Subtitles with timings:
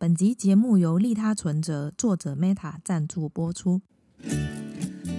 [0.00, 3.80] 本集节目由利他存折作者 Meta 赞助播出。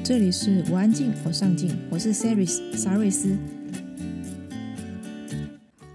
[0.02, 3.38] 这里是我安静，我上进，我是 Saris 沙瑞斯。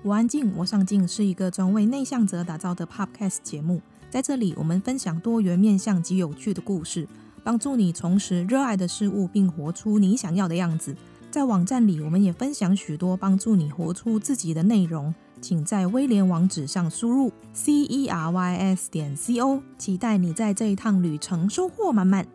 [0.02, 7.08] 我安静，我上进是一个专为内向者打造的 Podcast 节目，在这里我们分享多元面向及有趣的故事，
[7.42, 10.94] 帮助你重拾热爱的事物，并活出你想要的样子。
[11.30, 15.14] 在网站里，我们也分享许多帮助你活出自己的内容。
[15.44, 22.26] 请在威廉网址上输入 c e r y s 点 c o，期待你在这一趟旅程收获满满。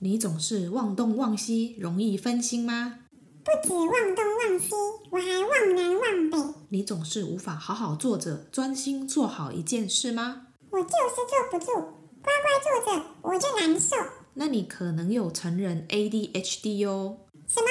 [0.00, 2.98] 你总是忘东忘西，容易分心吗？
[3.44, 4.70] 不止忘东忘西，
[5.12, 6.54] 我还忘南忘北。
[6.70, 10.48] 你总是无法好好坐着，专心做好一件事吗？
[10.70, 11.72] 我就是坐不住，
[12.20, 13.94] 乖乖坐着我就难受。
[14.34, 17.18] 那你可能有成人 ADHD 哦。
[17.46, 17.68] 什么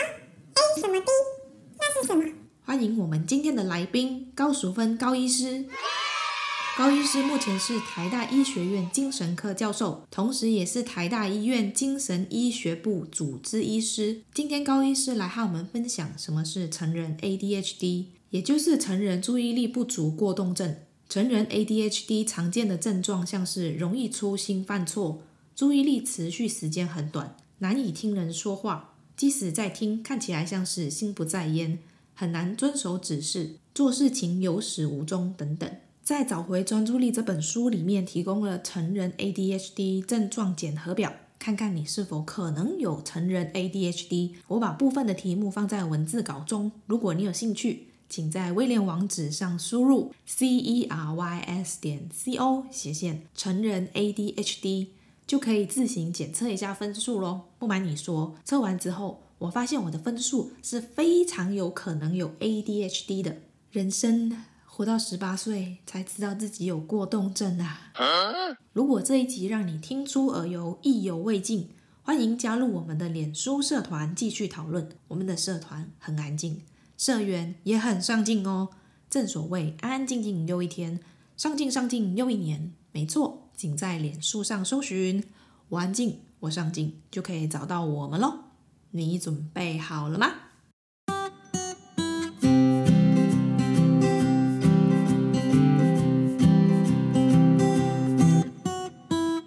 [0.53, 1.05] ？A 什么 D？
[1.77, 2.23] 那是什么？
[2.69, 5.65] 欢迎我们今天的来宾高淑芬高医师。
[6.77, 14.21] 高医师目前是台大医学院精神科教授，同时也是台大医院精神医学部主治医师。
[14.35, 20.75] 今天高医师来和我们分享什么是成人 ADHD，也就是成人注意力不足过动症。
[21.09, 25.23] 成人 ADHD 常见的症状像是容易粗心犯错、
[25.55, 31.79] 注意力持续时间很短、难以听人说话，即使在听，看起来像是心不在焉。
[32.19, 35.71] 很难遵守指示，做事情有始无终等等。
[36.03, 44.31] 在《找回专注力》这本书里面，提供了成人 ADHD 症状检核表，看看你是否可能有成人 ADHD。
[44.49, 54.87] 我把部分的题目放在文字稿中，如果你有兴趣，请在威廉网址上输入 c e r y s 点 c o 斜线成人 ADHD，
[55.25, 57.43] 就可以自行检测一下分数喽。
[57.57, 63.37] 不瞒你说，测完之后，我发现我的分数是非常有可能有 ADHD 的。
[63.71, 67.91] 人生活到十八岁才知道自己有过动症啊！
[68.73, 71.69] 如果这一集让你听出耳油、意犹未尽，
[72.01, 74.89] 欢迎加入我们的脸书社团继续讨论。
[75.07, 76.61] 我们的社团很安静，
[76.97, 78.69] 社员也很上进哦。
[79.09, 80.99] 正所谓安安静静又一天，
[81.37, 82.73] 上进上进又一年。
[82.91, 85.23] 没错，请在脸书上搜寻
[85.69, 88.48] “我安静，我上进”，就可以找到我们喽。
[88.91, 90.33] 你准备好了吗？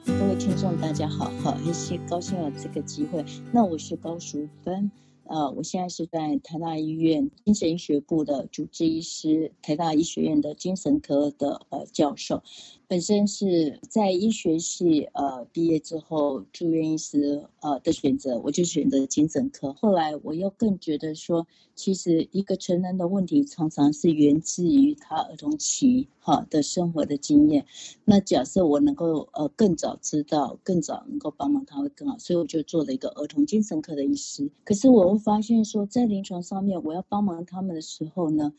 [0.07, 3.25] 各位听众，大家好，好，谢谢，高兴有这个机会。
[3.53, 4.93] 那我是高淑芬，
[5.25, 12.45] 呃，我现在是在台大医院精神医学部的主治医师，台大医学院的精神科的呃教授。
[12.93, 19.73] 本身是在医学系呃毕业之后住院医师呃的选择，我就选择精神科。
[19.73, 27.65] 后来我又更觉得说，其实一个成人的问题常常是源自于他儿童期哈的生活的经验。
[28.05, 34.51] 那假设我能够呃更早知道，更早能够帮忙他会更好，所以我就做了一个儿童精神科的医师。
[34.65, 38.53] 可是我会发现说，在临床上面我要帮忙他们的时候呢，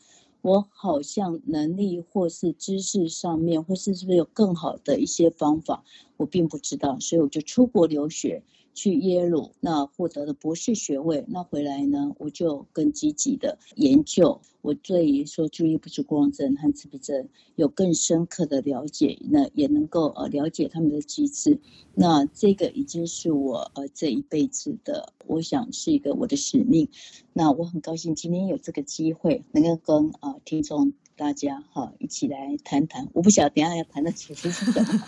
[0.44, 5.82] 我好像能力或是知识上面，或是是不是有更好的一些方法，
[6.18, 8.42] 我并不知道，所以我就出国留学。
[8.74, 21.60] 去耶鲁，那获得了博士学位，那回来呢，我就更积极的研究，我对于说注意不足过动症和自闭症有更深刻的了解，那也能够呃了解他们的机制，
[21.94, 26.88] 那这个已经是我呃这一辈子的，我想是一个我的使命，
[27.32, 30.92] 那我很高兴今天有这个机会能够跟、呃、听众。
[31.16, 33.08] 大家哈，一起来谈谈。
[33.12, 35.06] 我不晓得等下要谈的主题是什么，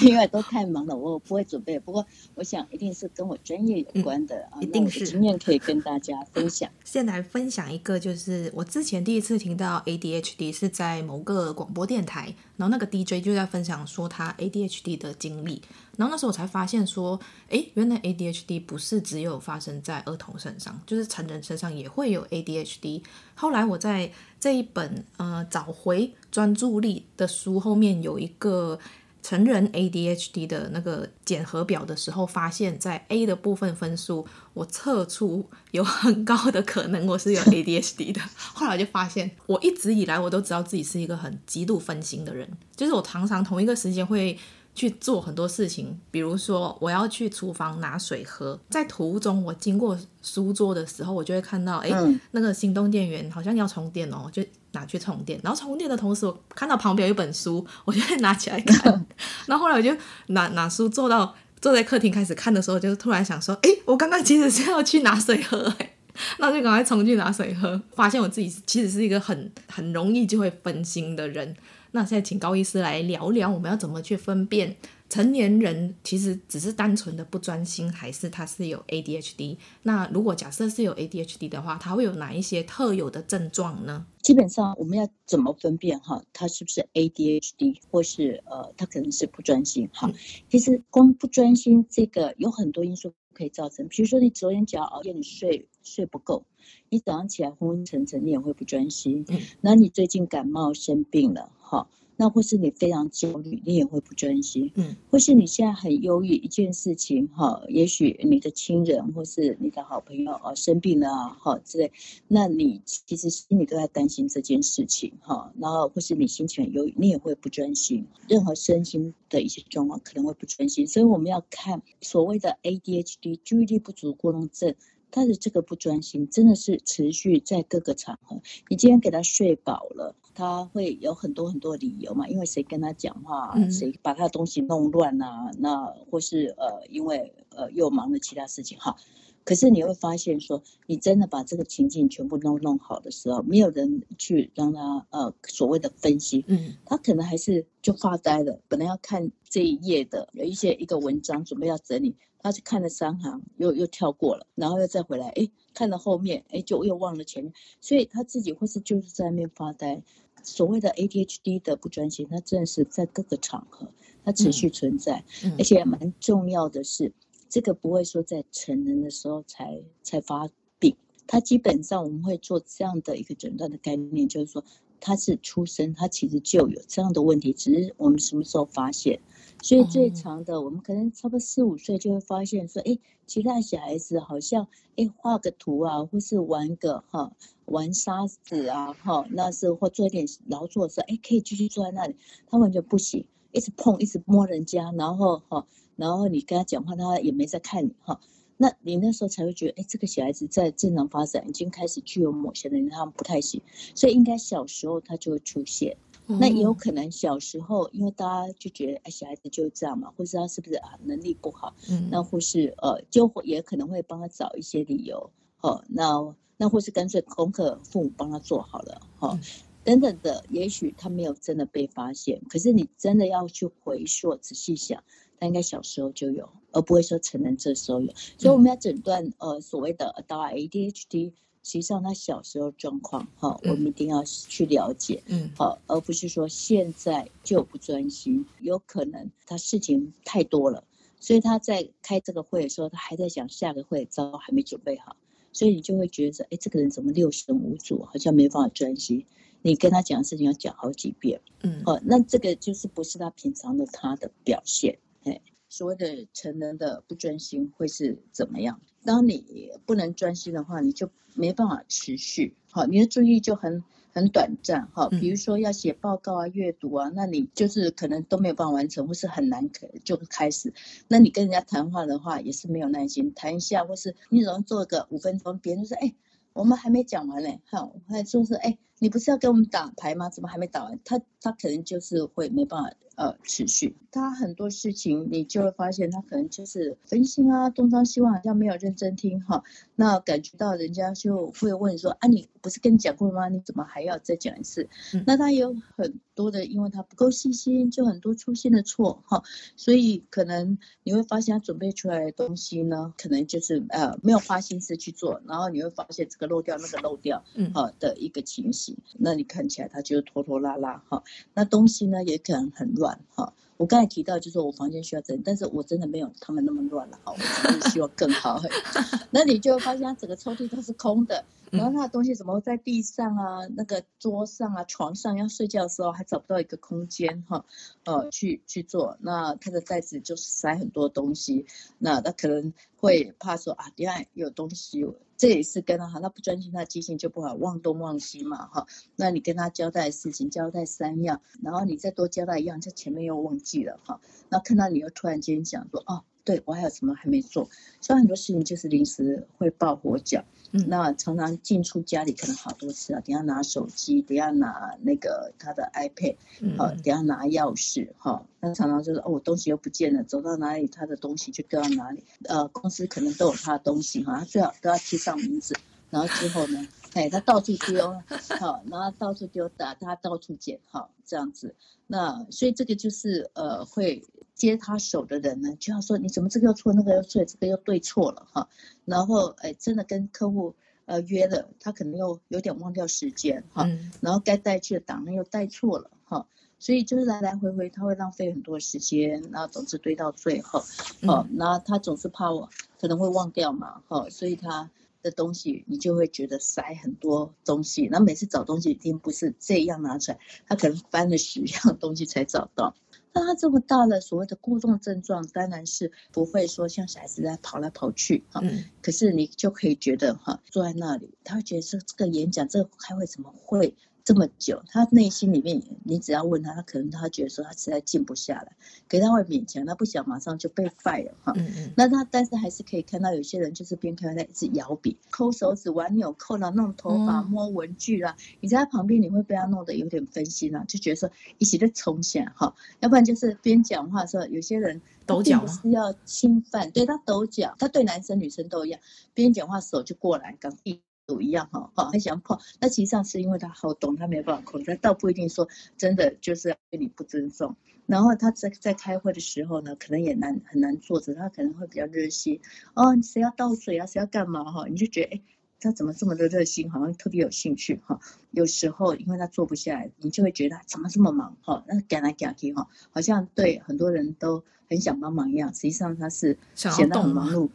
[0.02, 1.78] 因为都太忙了，我不会准备。
[1.78, 6.70] 不过，我想一定是跟我专业有关的啊，一定是经验可以跟大家分享。
[6.84, 15.62] 先来分享一个，就是我之前第一次听到 ADHD 是在某个广播电台，然后那个 DJ 就在分享说他 ADHD 的经历。
[15.96, 17.18] 然后那时候我才发现说，
[17.48, 23.02] 诶，原来 ADHD 不是只有发生在儿童身上，就是成人身上也会有 ADHD。
[23.34, 28.78] 后来我在这一本呃找回专注力的书后面有一个
[29.22, 38.20] 成人 ADHD 的那个检核表的时候，发现，在 A 的部分分数，我测出有很高的可能我是有 ADHD 的。
[38.36, 44.38] 后来就发现，我一直以来我都知道自己是一个很极度分心的人，就是我常常同一个时间会。
[44.76, 55.40] 去做很多事情，比如说我要去厨房拿水喝，在途中我经过书桌的时候，我就会看到，哎、嗯，那个行动电源好像要充电哦，就拿去充电。
[55.42, 59.06] 然后充电的同时，我看到旁边有一本书，我就会拿起来看。
[59.46, 59.96] 然后后来我就
[60.26, 65.94] 拿拿书坐到坐在客厅开始看的时候，就突然想说，哎，我刚刚其实是要去拿水喝，哎，
[66.38, 67.80] 那就赶快冲去拿水喝。
[67.94, 71.56] 发现我自己其实是一个很很容易就会分心的人。
[71.96, 74.76] 那现在请高医师来聊聊，我们要怎么去分辨
[75.08, 79.56] 成年人其实只是单纯的不专心，还是他是有 ADHD？
[79.82, 84.04] 那如果假设是有 ADHD 的话，他会有哪一些特有的症状呢？
[84.20, 89.88] 基本上我们要怎么分辨哈，他是不是 ADHD，或是呃，他可能是不专心？
[89.94, 90.12] 哈，
[90.50, 96.44] 其实光不专心这个有很多因素可以造成，比如说你昨天只要熬夜，你睡睡不够，
[96.90, 99.24] 你早上起来昏昏沉沉，你也会不专心。
[99.28, 101.88] 嗯，那你最近感冒生病了，哈。
[102.18, 111.92] 那或是你非常焦虑，你也会不专心，嗯，或是你现在很忧郁一件事情，哈，也许你的亲人或是你的好朋友啊生病了啊，哈之类，
[112.26, 124.74] 那你其实心里都在担心这件事情，哈，然后或是你心情很忧郁，你也会不专心，任何身心的一些状况可能会不专心，所以我们要看所谓的 ADHD 注意力不足过动症。
[125.16, 128.42] 他的这个不专心真的是持续在各个场合。
[128.68, 132.28] 你今天给他睡饱了，他会有很多很多理由嘛？
[132.28, 135.50] 因为谁跟他讲话，谁把他的东西弄乱啊？
[135.58, 138.94] 那或是呃，因为呃又忙了其他事情哈。
[139.42, 148.60] 可是你会发现说，你真的把这个情境全部都弄好的时候，没有人去让他呃所谓的分析，嗯，他可能还是就发呆了。
[148.68, 152.16] 本来要看这一页的有一些一个文章，准备要整理。
[152.46, 160.00] 他去看了三行，又又跳过了，然后又再回来，哎，看到后面，哎，就又忘了前面，所以他自己或是就是在那边发呆。
[160.44, 163.88] 所谓的 ADHD 的不专心，它真的是在各个场合，
[164.24, 165.24] 它持续存在，
[165.58, 167.12] 而且蛮重要的是，
[167.48, 170.94] 这个不会说在成人的时候才才发病，
[171.26, 174.62] 它基本上我们会做这样的一个诊断的概念，就是说
[175.00, 179.18] 他是出生，他其实就有这样的问题，只是我们什么时候发现。
[179.62, 187.32] 所以最长的，我们可能差不多四五岁就会发现说，哎，其他小孩子好像，哎，画个图啊，或是玩个哈，
[187.64, 192.14] 玩沙子啊，哈，那是或做一点劳作的时候，哎，可以继续坐在那里，
[192.46, 195.66] 他完全不行，一直碰，一直摸人家，然后哈，
[195.96, 198.20] 然后你跟他讲话，他也没在看你哈，
[198.56, 203.60] 那你那时候才会觉得，哎，这个小孩子在正常发展已经开始具有某些能力他们不太行，
[203.96, 205.96] 所以应该小时候他就会出现。
[206.28, 211.74] 那也有可能小时候，因为大家就觉得，哎，小孩子就这样嘛，或是他是不是啊能力不好？
[211.88, 219.38] 嗯，那或是呃，就也可能会帮他找一些理由，好，那那或是干脆功课父母帮他做好了，哈，
[219.84, 225.04] 等等的，也许他没有真的被发现，可是你真的要去回溯仔细想，
[225.38, 231.32] 他应该小时候就有，而不会说成人这时候有，所以我们要诊断呃所谓的到 ADHD。
[231.66, 240.84] 实际上，他小时候状况哈，我们一定要去了解，嗯，好，而不是说现在就不专心，有可能他事情太多了，
[241.18, 245.16] 所以他在开这个会的时候，他还在想下个会，招还没准备好，
[245.52, 249.26] 所以你就会觉得说，哎，这个人怎么六神无主，好像没办法专心。
[249.62, 255.40] 你跟他讲的事情要讲好几遍，嗯，哦，那这个就是不是他平常的他的表现，哎。
[255.68, 258.80] 所谓的成人的不专心会是怎么样？
[259.06, 265.08] 当你不能专心的话，你就没办法持续，好，你的注意力就很很短暂，哈。
[265.08, 270.74] 比如说要写报告啊、阅读啊，那你就是可能都没有办法完成，或是很难可就开始。
[271.08, 276.14] 那你跟人家谈话的话，也是没有耐心，谈一下或是你只能做个五分钟，别人就说：“哎，
[276.52, 280.28] 我们还没讲完呢。”哈，还说是：“哎，你不是要给我们打牌吗？
[280.30, 282.92] 怎么还没打完？”他他可能就是会没办法。
[283.16, 289.64] 呃，持续，他很多事情你就会发现，他可能就是分心啊，东张西望，好像没有认真听哈。
[289.94, 293.48] 那感觉到人家就会问说，啊，你不是跟你讲过了吗？
[293.48, 294.90] 你怎么还要再讲一次？
[295.14, 299.42] 嗯、那他有很多的，因为他不够细心，就很多出现的错哈。
[299.76, 308.85] 所以可能你会发现他准备出来的东西呢，可能就是呃没有花心思去做，然后你会发现这个漏掉那个漏掉，嗯，好的一个情形。
[309.18, 311.22] 那你看起来他就拖拖拉拉哈。
[311.54, 313.18] 那东西呢也可能很乱。
[313.34, 318.60] 哈，我刚才提到就是我房间需要整理，但是我真的没有他们那么乱了哈，我只是希望更好。
[319.30, 327.64] 那你就发现整个抽屉都是空的，然后他的东西怎么在地上啊、那个桌上啊、床上，要睡觉的时候还找不到一个空间哈，
[328.04, 329.16] 呃，去去做。
[329.20, 331.66] 那他的袋子就是塞很多东西，
[331.98, 335.06] 那他可能会怕说啊，另外有东西。
[335.36, 338.86] 这也是跟他哈，那不专心，他记性就不好，忘东忘西嘛哈。
[339.16, 344.20] 那你跟他交代事情，交代三样，然后你再多交代一样，就前面又忘记了哈。
[344.48, 347.68] 那看到你又突然间讲说，哦，对我还有什么还没做，
[348.00, 350.42] 所以很多事情就是临时会爆火脚。
[350.72, 356.36] 嗯，那常常进出家里可能好多次啊，等下拿手机，等下拿那个他的 iPad，
[356.76, 358.44] 好，等下拿钥匙哈。
[358.60, 362.22] 那常常就是哦，我东西又不见了，走到哪里他的东西就丢到哪里。
[362.44, 365.76] 呃，公司可能都有他的东西哈，他最好都要贴上名字。
[366.08, 368.12] 然后之后呢，哎，他到处丢，
[368.60, 371.74] 好，然后到处丢，打他到处捡，好，这样子。
[372.06, 374.22] 那所以这个就是呃，会
[374.56, 378.68] 接他手的人呢，就要说你怎么这个又错，那个又错，这个又对错了哈。
[379.04, 386.46] 然后哎，真的跟客户呃约了，他可能又有点忘掉时间哈，嗯、然后该带去的档案又带错了哈。
[386.78, 390.82] 所以就是来来回回，他会浪费很多时间，然后总是堆到最后，
[391.22, 392.68] 哦，然后他总是怕我
[393.00, 394.90] 可能会忘掉嘛，哈，所以他
[395.22, 402.94] 的东西你就会觉得塞很多东西，然后每次找东西一定不是这样拿出来，他可能翻了十样东西才找到。
[403.36, 408.62] 那他这么大了，所谓的过动症状当然是不会说像小孩子在跑来跑去，哈，
[409.02, 413.94] 可是你就可以觉得哈，坐在那里，他会觉得这这个演讲，这个开会怎么会？
[414.26, 418.76] 这么久，他内心里面，你只要问他，他可能他觉得说他实在静不下来，
[419.08, 421.52] 可是他会勉强，他不想马上就被 fire 哈。
[421.54, 421.92] 嗯嗯。
[421.96, 428.36] 那他但是还是可以看到有些人就是边看他一直摇笔、抠手指、玩纽扣啦、弄头发、摸文具啦。
[428.58, 432.74] 你在他旁边，你会被他弄得有点分心啊，就觉得说一起在冲线哈。
[432.98, 439.00] 要不然就是边讲话的时候，有些人抖脚是要侵犯，对他抖脚，他对男生女生都一样，
[439.34, 441.00] 边讲话手就过来，刚一。
[441.26, 445.68] 都一样哈，哈，很想碰，那实际上是因为他好动，他没有办法控制，他倒不一定说
[445.98, 447.76] 真的就是对你不尊重。
[448.06, 452.60] 然后他在在开会的时候呢，可能也难很难坐着，他可能会比较热心
[452.94, 455.42] 哦，谁要倒水啊，谁要干嘛哈，你就觉得哎，
[455.80, 458.20] 他怎么这么的热心，好像特别有兴趣哈。
[458.52, 467.68] 有时候因为他坐不下来，你就会觉得他怎么这么忙哈，那赶来赶去哈，好像对很多人都很想帮忙一样，实际上他是显得很忙碌。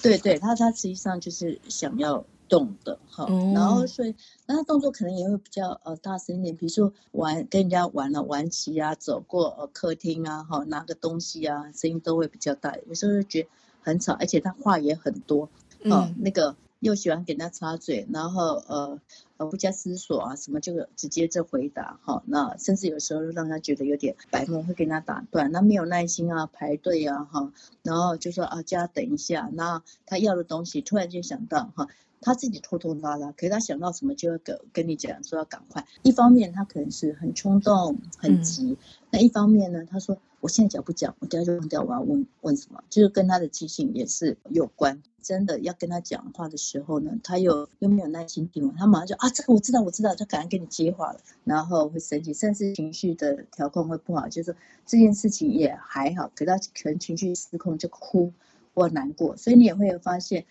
[0.00, 2.24] 对对，他他实际上就是想要。
[2.52, 13.48] 动的哈，然后所以那他动作可能也会比较呃大声一点，比如说玩跟人家玩了玩棋啊，走过呃客厅啊，哈拿个东西啊，声音都会比较大，有时候就觉得
[13.80, 15.48] 很吵，而且他话也很多，
[15.80, 19.00] 嗯，那个又喜欢给人家插嘴，然后呃
[19.38, 27.50] 呃不加思索啊，什么就直接就回答哈，那甚至有时候让他觉得有点白目，会给他打断，那没有耐心啊，排队啊哈，
[27.82, 31.88] 然后就说啊叫他等一下，那他要的东西突然间想到哈。
[32.22, 35.84] 他自己拖拖拉拉，可是他想到什么就要跟跟你讲，说要赶快。
[36.02, 38.76] 一方面他可能是很冲动、很急，嗯、
[39.10, 45.02] 那一方面呢，他说我现在讲不讲，我等下就忘掉我要问问什么，就是跟他的记性也是有关。
[45.22, 58.32] 真的要跟他讲话的时候呢，他又又没有耐心听完，他马上就啊，这个我知道，我知道，就赶快跟你接话了，然后会生气，甚至情绪的调控会不好，就是这件事情也还好，可他可能情绪失控就哭
[58.74, 60.44] 或难过，所以你也会发现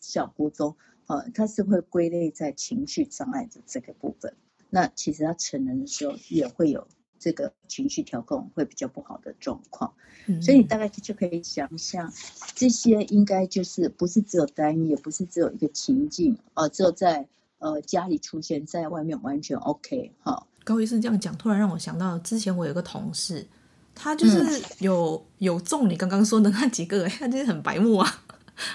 [0.00, 0.74] 小国中。
[1.06, 4.34] 呃，他是会归类在情绪障碍的这个部分。
[4.70, 6.86] 那其实他成人的时候也会有
[7.18, 9.94] 这个情绪调控会比较不好的状况。
[10.26, 12.12] 嗯，所以你大概就可以想象，
[12.54, 17.26] 这些应该就是不是只有单一，也不是只有一个情境，呃，只有在
[17.58, 20.46] 呃家里出现，在外面完全 OK 哈。
[20.64, 23.46] 高医师这样讲，突然让我想到之前我有个同事，
[23.94, 28.24] 他就是有、嗯、有中你刚刚说的那几个，他就是很白目啊。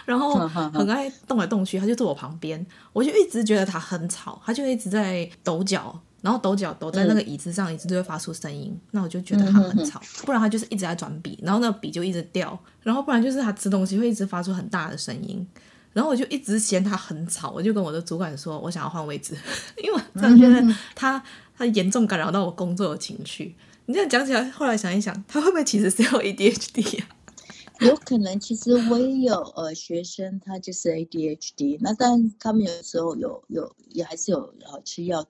[0.06, 10.02] 然后很爱动来动去，他就坐我旁边，我就一直觉得他很吵，他就一直在抖脚，然后抖脚抖在那个椅子上，椅子就会发出声音，那我就觉得他很吵。
[10.26, 15.46] 不然他就是一直在转笔，然后那个笔就一直掉，然后不然就是他吃东西会一直发出很大的声音，
[15.94, 19.36] 然后我就一直嫌他很吵，我就跟我的主管说，我想要换位置，
[19.84, 21.22] 因为我真的觉得他
[21.58, 23.56] 他严重干扰到我工作的情绪。
[23.88, 27.08] 你这样讲起来，后来想一想，他会不会其实是有 ADHD 啊？
[27.82, 31.78] 有可能，其实我也有呃学生，他就是 ADHD。
[31.82, 35.26] 那但，他们有时候有有也还是有呃吃药。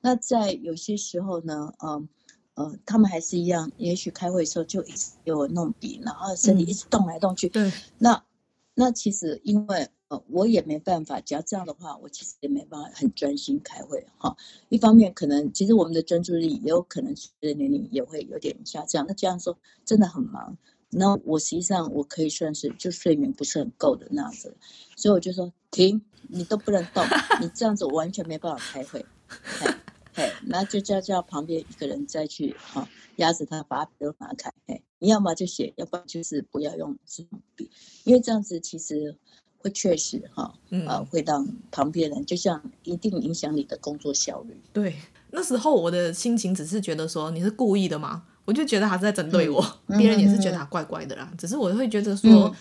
[0.00, 2.08] 那在有些时候呢，嗯
[2.54, 7.48] 呃，呃，他们还是一样，也许开会的时候就一直给我弄笔，然后身体一直动来动去。
[7.48, 7.72] 对、嗯。
[7.98, 8.24] 那
[8.74, 14.36] 那其实因为呃我也没办法，只要这样的话，我其实也没办法很专心开会哈。
[14.68, 19.06] 一方面可能其实我们的专注力也有可能随着年龄也会有点下降。
[19.06, 20.56] 那这样说真的很忙。
[20.94, 24.54] 那我实际上我可以算是就睡眠不是很够的那样子，
[24.94, 27.02] 所以我就说停，你都不能动，
[27.40, 29.04] 你这样子我完全没办法开会。
[29.26, 29.70] 嘿，
[30.12, 34.52] 嘿，那就叫叫旁边一个人再去哈压着他，把笔都拿开。
[34.66, 37.70] 嘿，你要么就写，要不然就是不要用这种笔，
[38.04, 39.16] 因为这样子其实
[39.56, 40.52] 会确实哈
[40.86, 44.60] 啊会让旁边人就像一定影响你的工作效率。
[44.74, 44.94] 对，
[45.30, 48.26] 那时候我的心情只是觉得说你是故意的吗？
[48.44, 51.28] 我就觉得他是在针对我，嗯、 别人也是觉得他怪怪的啦。
[51.30, 52.54] 嗯、只是我会觉得说，嗯、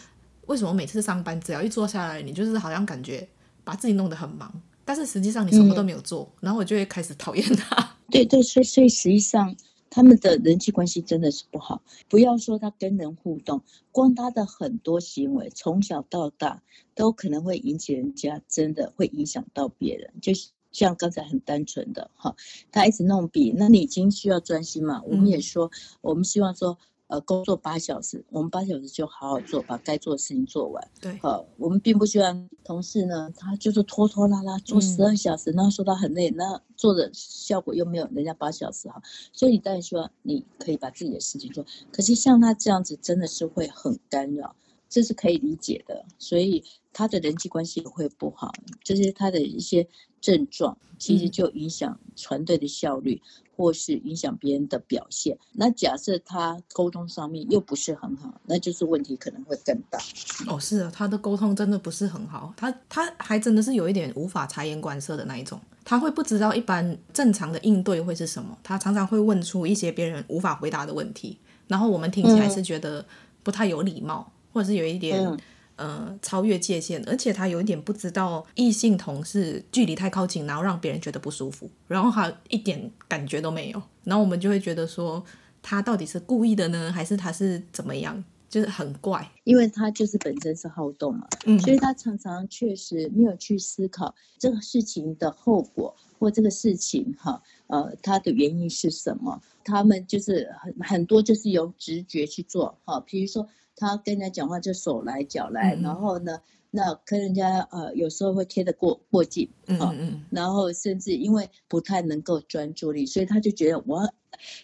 [0.47, 3.27] 为什么每次上班只要一坐下来，你就是好像感觉
[3.63, 4.51] 把自己弄得很忙，
[4.85, 7.95] 但是实际上你什么都没有做，嗯、然后我就会开始讨厌他。
[8.11, 9.55] 对对，所以所以实际上
[9.89, 11.81] 他们的人际关系真的是不好。
[12.09, 13.61] 不要说他跟人互动，
[13.91, 16.61] 光他的很多行为，从小到大
[16.93, 20.11] 都可能会引起人家真的会影响到别人。
[20.21, 20.33] 就
[20.71, 22.35] 像刚才很单纯的哈，
[22.71, 25.01] 他一直弄笔，那你已经需要专心嘛？
[25.03, 26.77] 我们也说，我们希望说。
[27.11, 30.87] 呃，工作八小时，我们八小时就好好做，把该做的事情做完。
[31.01, 39.01] 对，呃，我们并不希望同事呢，他就是拖拖拉拉做十二小时，嗯、然后说他很累，那做的效果又没有人家八小时好。
[39.33, 44.55] 所以你当然希望你可以把自己的事情做，可是像他这样子，真的是会很干扰，
[44.91, 46.05] 这是可以理解的。
[46.19, 48.51] 所以他的人际关系也会不好，
[48.83, 49.87] 这些他的一些
[50.21, 53.19] 症状，其实就影响团队的效率。
[53.25, 53.27] 嗯
[53.61, 59.99] 或是影响别人的表现，那假设他沟通上面又不是很好，那就是问题可能会更大。
[60.47, 73.05] 哦，是啊，他的沟通真的不是很好，他他还真的是有一点无法察言观色的那一种，他会不知道一般正常的应对会是什么，他常常会问出一些别人无法回答的问题，然后我们听起来是觉得
[73.43, 75.23] 不太有礼貌，嗯、或者是有一点。
[75.25, 75.37] 嗯
[75.77, 85.23] 呃，超越界限，而且他有一点不知道异性同事距离太靠近，然后让别人觉得不舒服，然后他一点感觉都没有，然后我们就会觉得说
[85.63, 88.23] 他到底是故意的呢，还是他是怎么样？
[88.47, 99.41] 就是很怪，因为他就是本身是好动嘛，嗯，所以他常常确实没有去思考这个事情的后果或这个事情哈，呃，他的原因是什么？
[99.63, 103.49] 他们就是很很多就是由直觉去做哈，比如说。
[103.75, 114.13] 他跟人家讲话就手来脚来，嗯、然后呢，那跟人家呃有时候会贴得过过近，嗯嗯，然后甚至因为不太能够专注力，所以他就觉得我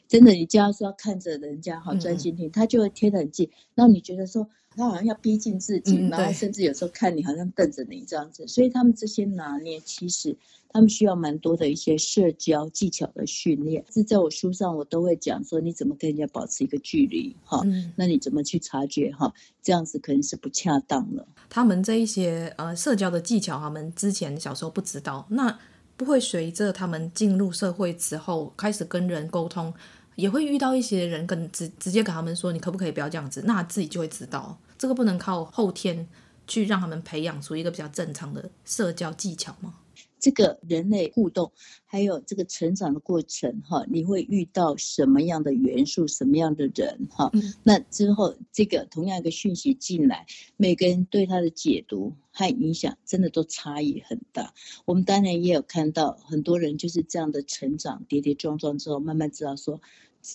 [0.07, 10.37] 真的，你就要说要看着人家好专心听，嗯、他就会贴得很近，让你觉得说他好像要逼近自己，嗯、然后甚至有时候看你好像瞪着你这样子，所以他们这些拿捏其实。
[10.69, 17.61] 他们需要蛮多的一些社交技巧的训练，是在我书上我都会讲说，你怎么跟人家保持一个距离哈？
[17.65, 19.33] 嗯、那你怎么去察觉哈？
[19.63, 21.25] 这样子可能是不恰当了。
[21.49, 25.57] 他们这一些呃社交的技巧，他们之前小时候不知道，那
[25.95, 29.73] 不会随着他们进入社会之后，开始跟人沟通，
[30.15, 33.41] 也会遇到一些人跟直直接跟他们说，你可不可以不要这样子？
[33.47, 36.07] 那自己就会知道，这个不能靠后天
[36.45, 39.75] 去让他们培养出一个比较正常的社交技巧吗？
[40.19, 41.51] 这个人类互动，
[41.85, 50.25] 还有这个成长的过程，哈，你会遇到什么样的元素，什么样的人，哈，那之后这个同样一个讯息进来，
[50.57, 54.55] 每个人对他的解读和影响，真的都差异很大。
[54.85, 59.79] 我们当然也有看到很多人就是这样的成长，跌跌撞撞之后，慢慢知道说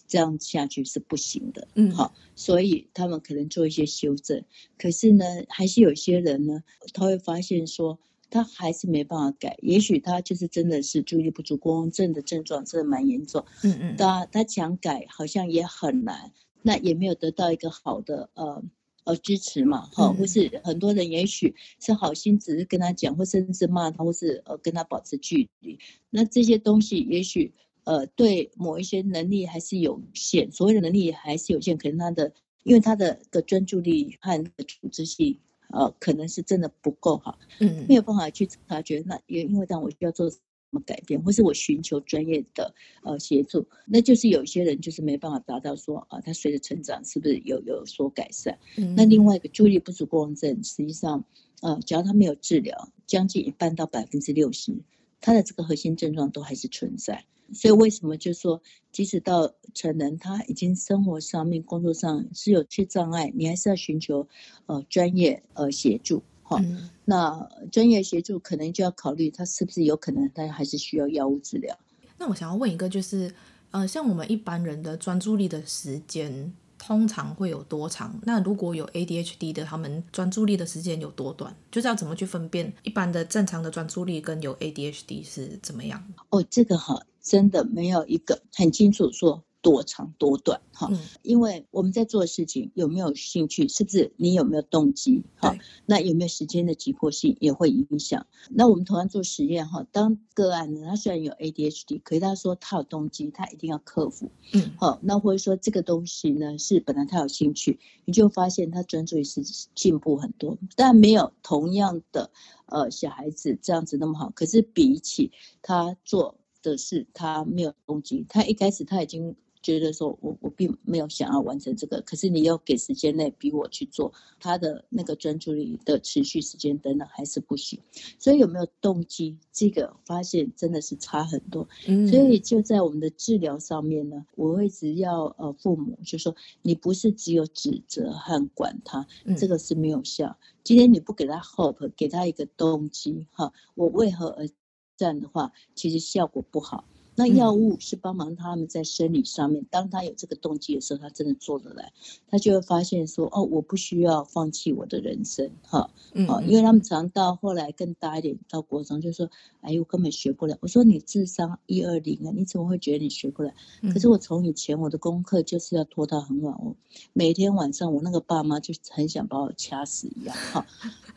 [0.08, 4.44] 这样下去是不行的，嗯，好，所以他们可能做一些修正。
[4.78, 7.98] 可是呢，还是有些人呢，他会发现说。
[8.34, 13.44] 他还是没办法改，也许他就是真的是注意力不足过动症的症状，真的蛮严重。
[13.62, 18.64] 嗯嗯，他他想改好像也很难，那也没有得到一个好的呃
[19.04, 25.78] 呃支持嘛，哈、嗯，或是很多人也许是好心，只是跟他讲，或甚至骂他，或是呃跟他保持距离，
[26.08, 27.52] 那这些东西也许
[27.84, 32.32] 呃对某一些能力还是有限，所谓的能力还是有限，可能他的
[32.64, 35.38] 因为他的的专注力和组织性。
[35.74, 39.02] 呃，可能是真的不够好，嗯，没有办法去察觉。
[39.06, 40.36] 那也因为当我需要做什
[40.68, 48.58] 么改变，或是我寻求专业的呃协助，那就是有些人就是没办法达到说啊，他随着成长是不是有有所改善？
[48.76, 51.24] 嗯，那另外一个注意力不足过动症，实际上
[51.62, 54.76] 呃，只要他没有治疗，将近一半到百分之六十，
[55.22, 57.24] 他的这个核心症状都还是存在。
[57.52, 58.60] 所以为什么就说，
[58.90, 64.26] 即使到成人，他已经生活上面、工作上是有些障碍，你还是要寻求
[64.66, 66.58] 呃专业呃协助好。
[66.60, 71.78] 嗯、那专业协助可能就要考虑他是不是有可能，他还是需要药物治疗。
[72.18, 73.34] 那我想要问一个，就是
[73.70, 76.52] 呃，像我们一般人的专注力的时间。
[76.84, 78.18] 通常会有多长？
[78.24, 81.54] 那如果有 ADHD 的，他们专注力的时间有多短？
[81.70, 86.02] 就是要怎么去分辨一般的正常的专注力跟有 ADHD 是怎么样？
[86.30, 89.44] 哦，这个哈，真的没有一个很清楚说。
[89.62, 90.90] 多长多短哈，
[91.22, 95.56] 因为我们在做的事情有没有兴趣，是不是你有没有动机哈？
[95.86, 98.26] 那有没有时间的急迫性也会影响。
[98.50, 104.32] 那我们同样做实验哈，当个案呢，他虽然有 ADHD，可是他说他有动机，他一定要克服。
[104.52, 109.42] 嗯，好，那或者说这个东西呢是本来他有兴趣，你就发现他专注力是
[109.76, 112.32] 进步很多，但没有同样的
[112.66, 114.30] 呃小孩子这样子那么好。
[114.34, 115.30] 可是比起
[115.62, 119.36] 他做的是他没有动机，他一开始他已经。
[119.62, 127.78] 觉得说我我并没有想要完成这个，可是你要给时间内逼我去做，他的那个专注力的持续时间等等还是不行。
[128.18, 131.68] 所以有没有动机，这个发现真的是差很多。
[131.86, 140.36] 嗯，所以就在我们的治疗上面呢，我会只要呃父母就说，你不是只有指责和管他，这个是没有效。
[140.64, 144.48] 今天你不给他 hope，给他一个动机哈，我为何而
[144.96, 146.84] 战的话，其实效果不好。
[147.14, 151.92] 那药物是帮忙他们在生理上面，当他有这个动机的时候，他真的做得来，
[152.28, 155.90] 他就会发现说，哦，我不需要放弃我的人生，哈，
[156.26, 160.56] 哦，因为他们常到后来更大一点，到国中就说，哎，我根本学不了。
[160.60, 163.54] 我说你智商一二零啊，你怎么会觉得你学不来？
[163.92, 166.74] 可是我从以前我的功课就是要拖到很晚，我
[167.12, 170.66] 每天晚上我那个爸妈就很想把我掐死一样，哈，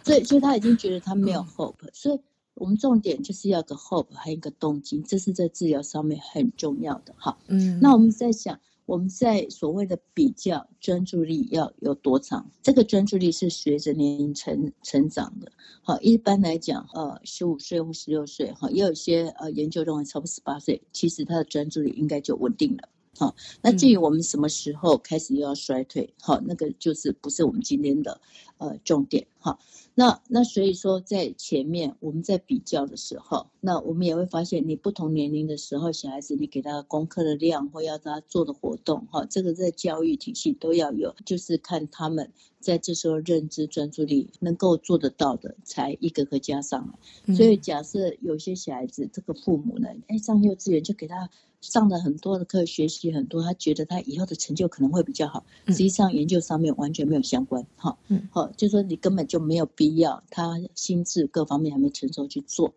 [0.04, 2.20] 所以所以他已经觉得他没有 hope，所以。
[2.56, 7.38] 我们重点就是要个 hope，还有一个动机，这是在治疗上面很重要的哈。
[7.48, 12.50] 嗯，那我们在想，我们在所谓的比较专注力要有多长？
[12.64, 15.52] 这个专注力是随着年龄成成长的。
[15.82, 22.88] 好，一般来讲，呃，十五岁或十六岁，哈，也有一些呃研究认为，超过十八岁，其实他的专注力应该就稳定了。
[23.18, 28.20] 好，那至于我们什么时候开始又要衰退，好，那个就是不是我们今天的
[28.58, 29.58] 呃重点哈。
[29.98, 47.34] 那那所以说，在前面我们在比较的时候，那我们也会发现，你不同年龄的时候，小孩子你给他功课的量或要他做的活动，哈，这个在教育体系都要有，就是看他们在这时候认知专注力能够做得到的，才一个个加上来。
[47.34, 51.30] 所以假设有些小孩子，这个父母呢，哎，上幼稚园就给他
[51.72, 59.96] 上了很多的课，学习很多，他觉得他以后的成就可能会比较好，实际上研究上面完全没有相关，哈，嗯好，就说你根本就没有必。
[59.96, 62.74] 要，他心智各方面还没成熟去做，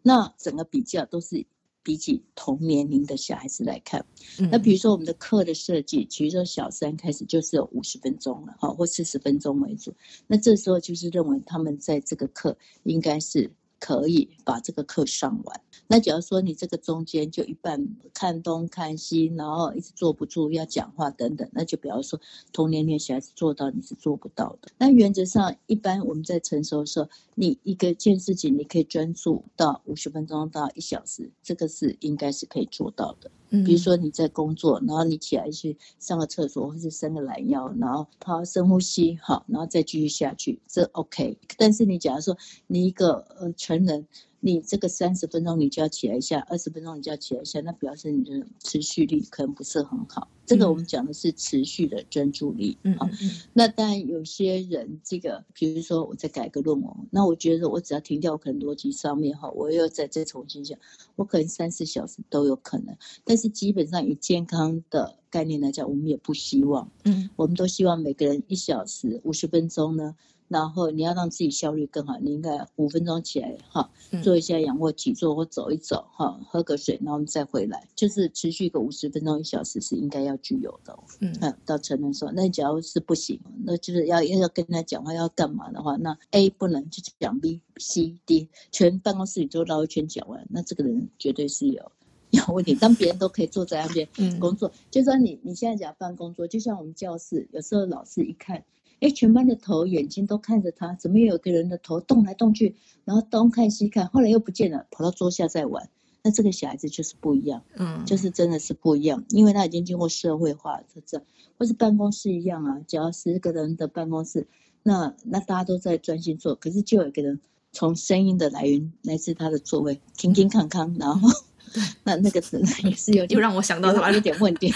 [0.00, 1.44] 那整个比较都是
[1.82, 4.06] 比起同年龄的小孩子来看。
[4.50, 9.92] 那比如说我们的课的设计，其实说小三开始就是有五十分钟了，哈，或四十分钟为主，
[10.26, 13.50] 那这时候就是认为他们在这个课应该是。
[13.82, 15.60] 可以把这个课上完。
[15.88, 22.20] 那假如说你这个中间就一半看东看西，然后一直坐不住，要讲话等等，那就比方说
[22.52, 24.70] 同年龄小孩子做到你是做不到的。
[24.78, 33.30] 那原则上，一般我们在成熟的时候，你一个件事情你可以专注到五十分钟到一小时，这个是应该是可以做到的。
[33.66, 41.36] 比如说你在工作，然后你起来去上个厕所，或是伸个懒腰，然后好深呼吸，好，然后再继续下去，这 OK。
[41.58, 42.34] 但是你假如说
[42.66, 44.06] 你一个呃成人。
[44.44, 50.26] 你这个三十分钟你就要起来一下，二十分钟你就要起来一下，那表示你的持续力可能不是很好。
[50.44, 52.76] 这个我们讲的是持续的专注力。
[52.82, 53.08] 嗯，好，
[53.52, 60.76] 那当然有些人这个，比如说我在改个论文，那我觉得我只要停掉，可能逻辑上面哈，我又再再重新讲，
[61.14, 62.96] 我可能三四小时都有可能。
[63.22, 66.90] 但是基本上以健康的概念来讲，我们也不希望。
[67.04, 70.16] 嗯，我们都希望每个人一小时五十分钟呢。
[70.52, 73.90] 然后你要让自己效率更好，你应该五分钟起来哈，
[74.22, 80.96] 做一下仰卧起坐或走一走哈，喝个水，然后我们再回来，就是持续个五十分钟一小时是应该要具有的。
[81.20, 81.34] 嗯，
[81.64, 91.90] 到成人时候，那假如是不行，那就是要要跟他讲话要干嘛的话，那 A 不能就是讲 B、C、D，全办公室里都绕一圈讲完，那这个人绝对是有
[92.30, 92.74] 有问题。
[92.74, 98.62] 当别人都可以坐在那边工作，就算你你现在讲办公桌，就像我们教室有时候老师一看。
[99.02, 105.88] 哎，全班的头眼睛都看着他，怎么有个人的头动来动去，然后东看西看，后来又不见了，跑到桌下在玩。
[106.22, 111.20] 那这个小孩子就是不一样，嗯，就是真的是不一样，因为他已经经过社会化，这这，
[111.58, 114.46] 或是办公室一样啊，只要十个人的办公室，
[114.84, 117.40] 那那大家都在专心做，可是就有一个人
[117.72, 121.28] 从声音的来源来自他的座位，勤勤康康，然后
[122.04, 124.72] 那那个人也是有点，又让我想到他有点问题。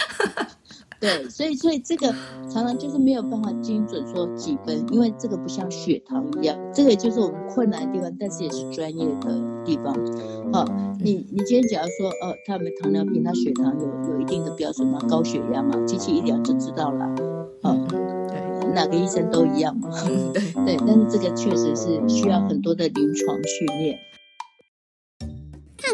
[0.98, 2.08] 对，所以所以这个
[2.48, 9.94] 常常就是没有办法精准说几分，因为这个不像血糖一样，这个就是我们困难的地方，但是也是专业的地方。
[10.52, 10.64] 好，
[11.00, 14.98] 你你今天假如说，哦，他有没有糖尿病，他血糖有有一定的标准吗？
[15.08, 15.76] 高血压吗？
[15.84, 17.06] 机器一量就知道了。
[17.62, 19.90] 好，对，哪个医生都一样嘛。
[20.34, 23.98] 对 对，但是这个确实是需要很多的临床训练。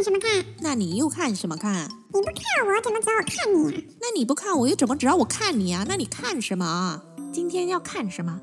[0.03, 0.45] 看什么看？
[0.59, 1.89] 那你又看什么看？
[2.13, 3.83] 你不看我，怎么知道我看你啊？
[4.01, 5.85] 那你不看我，又怎么知道我看你啊？
[5.89, 7.01] 那你看什么？
[7.33, 8.41] 今天要看什么？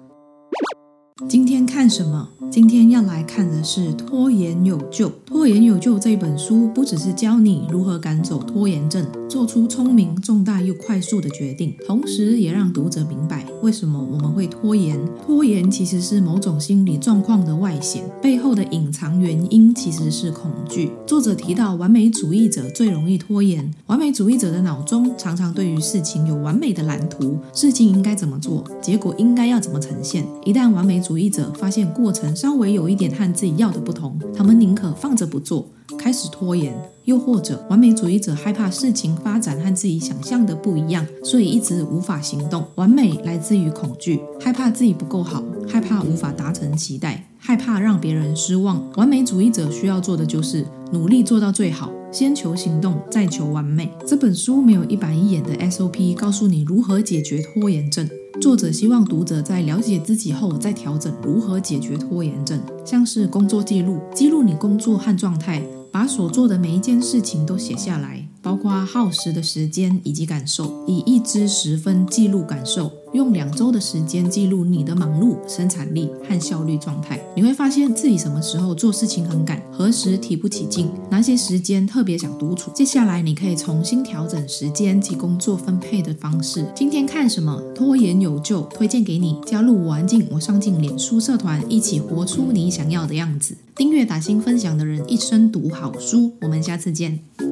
[1.28, 2.30] 今天看什么？
[2.50, 5.08] 今天要来看的是《拖延有救》。
[5.26, 14.98] 《拖延有救》这本书不只是教你如何赶走拖延症，做出聪明、重大又快速的决定，同时也让读者明白为什么我们会拖延。
[15.24, 20.92] 拖延其实是某种心理状况的外显，背后的隐藏原因其实是恐惧。
[21.06, 23.72] 作者提到，完美主义者最容易拖延。
[23.88, 30.26] 完美主义者的脑中常常对于事情有完美的蓝图，事情应该怎么做，结果应该要怎么呈现。
[30.44, 35.68] 一旦完美主主义者发现过程稍微有一点和自己要的不同，他们宁可放着不做，
[35.98, 36.72] 开始拖延；
[37.06, 42.64] 又或者，完美主义者害怕事情发展和自己想象的不一样，所以一直无法行动。
[42.76, 48.88] 完美来自于恐惧，害怕自己不够好，害怕无法达成期待，害怕让别人失望。
[48.96, 53.92] 完美主义者需要做的就是努力做到最好，先求行动，再求完美。
[54.06, 58.08] 这本书没有一板一眼的 SOP，告诉你如何解决拖延症。
[58.40, 65.62] 作者希望读者在了解自己后，再调整如何解决拖延症，像是工作记录，记录你工作和状态，
[65.92, 68.29] 把所做的每一件事情都写下来。
[68.42, 77.20] 包括耗时的时间以及感受，以一至十分记录感受，用两周的时间记录你的忙碌、生产力和效率状态。
[77.36, 82.72] 你会发现自己什么时候做事情很赶，何时提不起劲，哪些时间特别想独处。
[82.74, 86.66] 接下来你可以重新调整时间及工作分配的方式。
[86.76, 87.62] 今天看什么？
[87.76, 89.40] 拖延有救，推荐给你。
[89.46, 93.56] 加入我安静，我上进脸书社团，一起活出你想要的样子。
[93.76, 96.34] 订阅打新分享的人，一生读好书。
[96.42, 97.49] 我们下次见。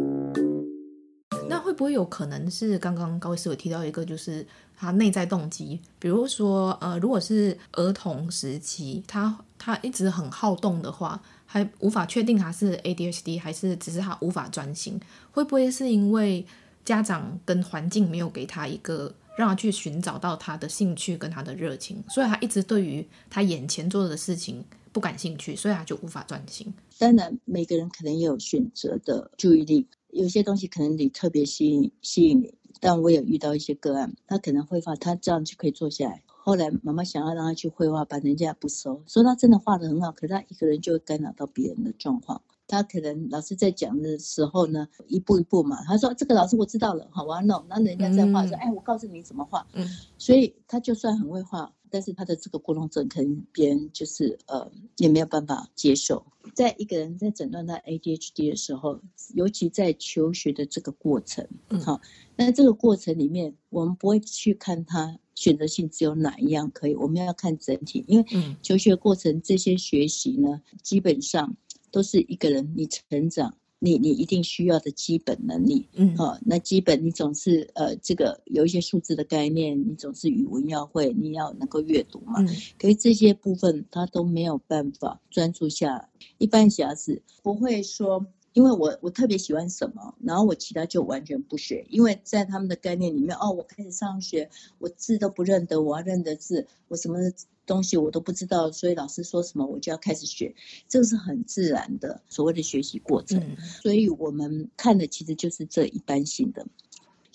[1.50, 4.46] 那会不会有可能是刚刚高医师有提到一个，就是
[4.78, 15.00] 他内在动机，比如说，呃，如果是儿童时期，他他一直很好动的话，还无法确定他是 ADHD 还是只是他无法专心，
[15.32, 16.46] 会不会是因为
[16.86, 26.74] 家长跟环境没有给他一个让他去寻找到他的兴趣跟他的热情，所以他一直对于他眼前做的事情不感兴趣，所以他就无法专心。
[27.00, 29.86] 当然，每个人可能也有选择的注意力。
[30.18, 36.24] 有些东西可能你特别吸引吸引你，但我有遇到一些个案，他可能绘画，他这样就可以坐下来。
[36.26, 42.42] 后来妈妈想要让他去绘画，把人家不收，说他真的画的很好，可是他一个人就会干扰到别人的状况。
[42.68, 47.64] 他可能老师在讲的时候呢，一步一步嘛，他说这个老师我知道了，好，我要弄。
[47.70, 49.66] 那人家在画说，哎，我告诉你怎么画。
[49.74, 51.72] 嗯，所以他就算很会画。
[51.90, 56.26] 但是他的这个过动症，可能别人就是呃也没有办法接受。
[56.54, 59.00] 在一个人在诊断他 ADHD 的时候，
[59.34, 61.48] 尤其在求学的这个过程，
[61.84, 62.00] 好，
[62.36, 68.26] 那这个过程里面，我们不会去看他选择性只有哪一样可以，我们要看整体，因为
[68.62, 71.56] 求学过程这些学习呢，基本上
[71.92, 73.58] 都是一个人你成长。
[73.80, 82.48] 你你一定需要的基本能力，嗯，好、哦，那基本你总是呃，这个有一些数字的概念，你总是语文要会，你要能够阅读嘛，嗯，
[82.80, 86.10] 可是这些部分他都没有办法专注下来。
[86.40, 88.26] 一般小孩子不会说，
[88.58, 97.20] 因为我我特别喜欢什么，然后我其他就完全不学，因为在他们的概念里面，哦，我开始上学，我字都不认得，我要认得字，我什么？
[97.68, 100.56] 东西我都不知道，所以老师说什么我就要开始学，
[100.88, 103.40] 这个是很自然的所谓的学习过程。
[103.42, 103.58] 嗯。
[103.84, 106.66] 所以我们看的其实就是这一般性的。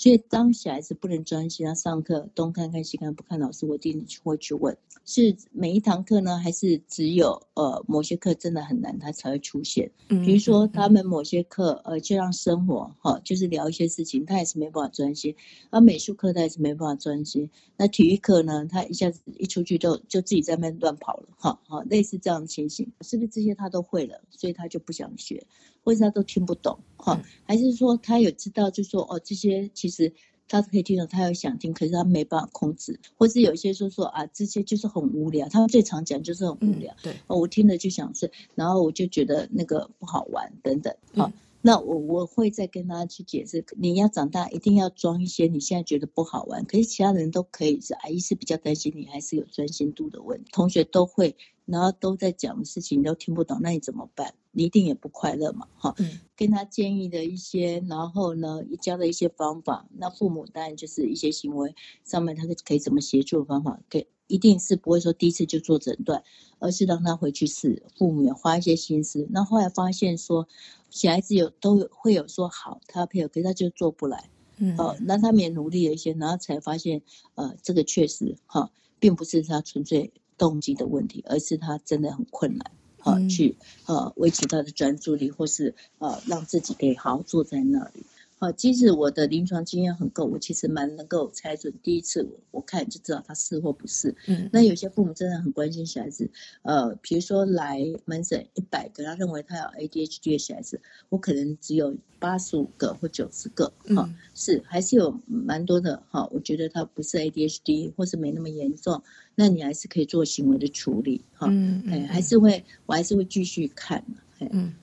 [0.02, 9.88] 所以当小孩子不能专心，他上课东看看西看不看老师，我一定会去问：是每一堂课呢，还是只有呃某些课真的很难，他才会出现？
[10.08, 15.32] 比如说他们某些课呃就让生活哈，就是聊一些事情，他也是没办法专心；
[15.70, 17.48] 而美术课他也是没办法专心。
[17.76, 25.46] 那体育课呢，他一下子一出去就就自己在那边乱跑了，哈哈，类似这样的情形，是不是这些他都会了，所以他就不想学？
[25.84, 30.12] 或者他都听不懂，哈，还是说他有知道，就说哦，这些其实
[30.46, 51.34] 他可以听懂，他有想听，可是他没办法控制，或是有一些说说啊，这些就是很无聊，他们最常讲就是很无聊，对，哦，我听了就想睡，然后我就觉得那个不好玩等等，好，那我我会再跟他去解释，你要长大一定要装一些你现在觉得不好玩，可是其他人都可以，是阿姨是比较担心你还是有专心度的问题，同学都会。
[51.64, 54.34] 然后都在讲的事情你都听不懂，那你怎么办？
[54.50, 55.94] 你一定也不快乐嘛，哈。
[55.98, 56.20] 嗯。
[56.36, 66.22] 跟他建议的一些，然后呢，教的一些方法，那父母当然就是一些行为上面，他可以怎么协助的方法，给一定是不会说第一次就做诊断，
[66.58, 69.26] 而是让他回去试，父母也花一些心思。
[69.30, 70.48] 那后来发现说，
[70.90, 74.28] 小孩子有都会有说好，他配合，可是他就做不来。
[74.56, 74.76] 嗯。
[74.76, 77.02] 哦，那他们也努力了一些，然后才发现，
[77.36, 80.12] 呃，这个确实哈，并不是他纯粹。
[80.42, 83.54] 动机的问题，而是他真的很困难，啊，去
[83.86, 88.02] 呃维持他的专注力，或是呃让自己可以好好坐在那里，
[88.42, 94.12] 好，即使我的临床经验很够，我其实蛮能够猜准第一次我我看就知道他是或不是。
[94.26, 96.28] 嗯，那有些父母真的很关心小孩子，
[96.62, 103.66] 呃，比如说来门诊一百个，他认为他有 ADHD 的小孩子，我可能只有八十五个或九十个。
[103.94, 106.02] 好，嗯，是还是有蛮多的。
[106.10, 109.00] 哈，我觉得他不是 ADHD 或是没那么严重，
[109.36, 111.22] 那你还是可以做行为的处理。
[111.34, 114.04] 哈，嗯，哎，还是会，我还是会继续看。
[114.40, 114.74] 嗯。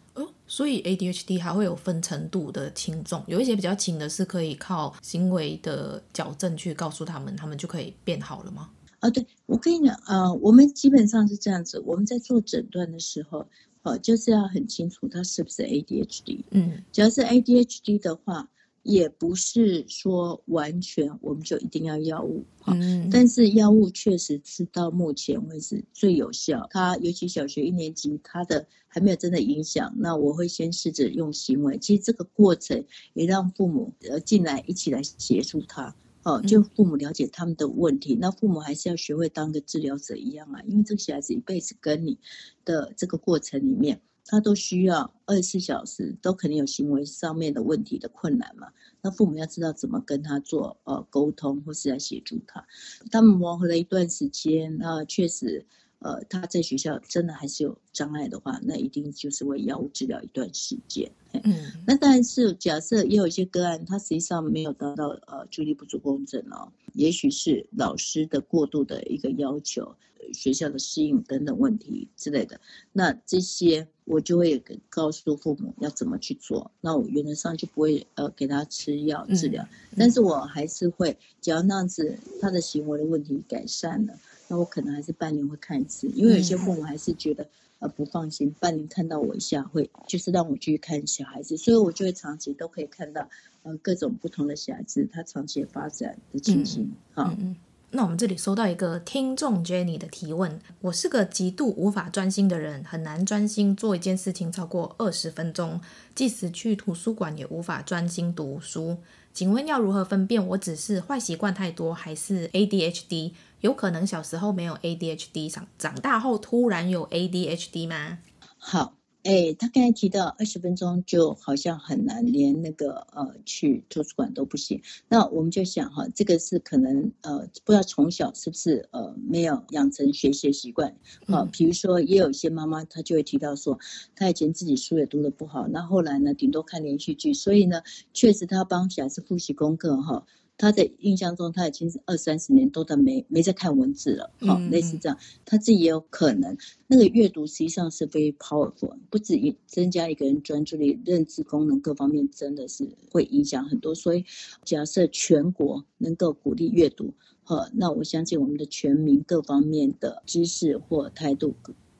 [0.50, 8.70] 所以 ADHD 还会有分程度的轻重，有一些比较轻的是可以靠行为的矫正去告诉他们，他们就可以变好了吗？
[9.00, 13.48] 啊，对，我跟你讲啊、呃，我们基本上是这样子，我们在做诊断的时候，
[13.84, 16.44] 呃，就是要很清楚他是不是 ADHD。
[16.52, 18.50] 嗯，只要是 ADHD 的话。
[18.84, 26.68] 也不是说完全我们就一定要药物，嗯，但是药物确实是到目前为止最有效。
[26.72, 31.78] 他尤其小学一年级，他的还没有真的影响，那我会先试着用行为。
[31.78, 38.15] 其实这个过程也让父母呃进来一起来协助他，哦，就父母了解他们的问题。
[38.15, 42.18] 那父母还是要学会当个治疗者一样啊，因为这个小孩子一辈子跟你
[42.63, 44.02] 的这个过程里面。
[44.32, 48.68] 他都需要二十四小时，都肯定有行为上面的问题的困难嘛。
[49.02, 52.63] 那父母要知道怎么跟他做呃沟通，或是来协助他。
[53.10, 55.65] 他们磨合了一段时间，那确实
[56.00, 61.12] 呃他在学校真的还是有障碍的话，那一定就是会药物治疗一段时间。
[61.44, 69.96] 嗯，那但是假设也有一些个案，他实际上没有达到呃注意力不足共振哦，也许是老师的过度的一个要求。
[70.32, 72.62] 学校的适应等等问题之类的，
[72.94, 76.70] 那这些我就会告诉父母要怎么去做。
[76.82, 84.14] 那我原则上就不会呃给他吃药治疗，嗯嗯、但是我还是会，只要那样子他的行为的问题改善了，
[84.50, 87.48] 那我可能还是半年会看一次，因为有些父母还是觉得
[87.80, 93.30] 呃不放心，半年看到我一下会就是让我去看小孩子，所以我就会长期都可以看到
[93.64, 97.34] 呃各种不同的小孩子他长期发展的情形哈。
[97.38, 97.56] 嗯嗯
[97.92, 105.82] 那我们这里收到一个听众 Jenny 的提问：我是个极度无法专心的人，很难专心做一件事情超过二十分钟，
[106.14, 108.98] 即使去图书馆也无法专心读书。
[109.34, 113.32] 请问要如何分辨我只是坏习惯太多，还是 ADHD？
[113.62, 118.19] 有可能小时候没有 ADHD，长长大后突然有 ADHD 吗？
[118.58, 118.95] 好。
[119.24, 124.82] 哎，他刚才提到二十分钟就好像很难，连那个呃去图书馆都不行。
[125.10, 130.95] 那我们就想哈，这个是可能呃不知道从小是不是呃没有养成学习的习惯
[131.28, 131.45] 啊。
[131.52, 133.78] 比如说也有一些妈妈她就会提到说，
[134.15, 137.82] 她以前自己书也读得不好，那后来呢顶多看连续剧，所以呢
[138.13, 140.26] 确实她帮小孩子复习功课哈。
[140.60, 146.58] 他的印象中，他已经是二三十年都在没没在看文字了，好、嗯，类似这样，他自己也有可能。
[146.86, 153.95] 那个阅读实际上是非 powerful，不止于增加一个人专注力、认知功能各方面，真的是会影响很多。
[153.95, 154.26] 所以，
[154.65, 161.56] 假设全国能够鼓励阅读，好，那我相信我们的全民各方面的知识或态度、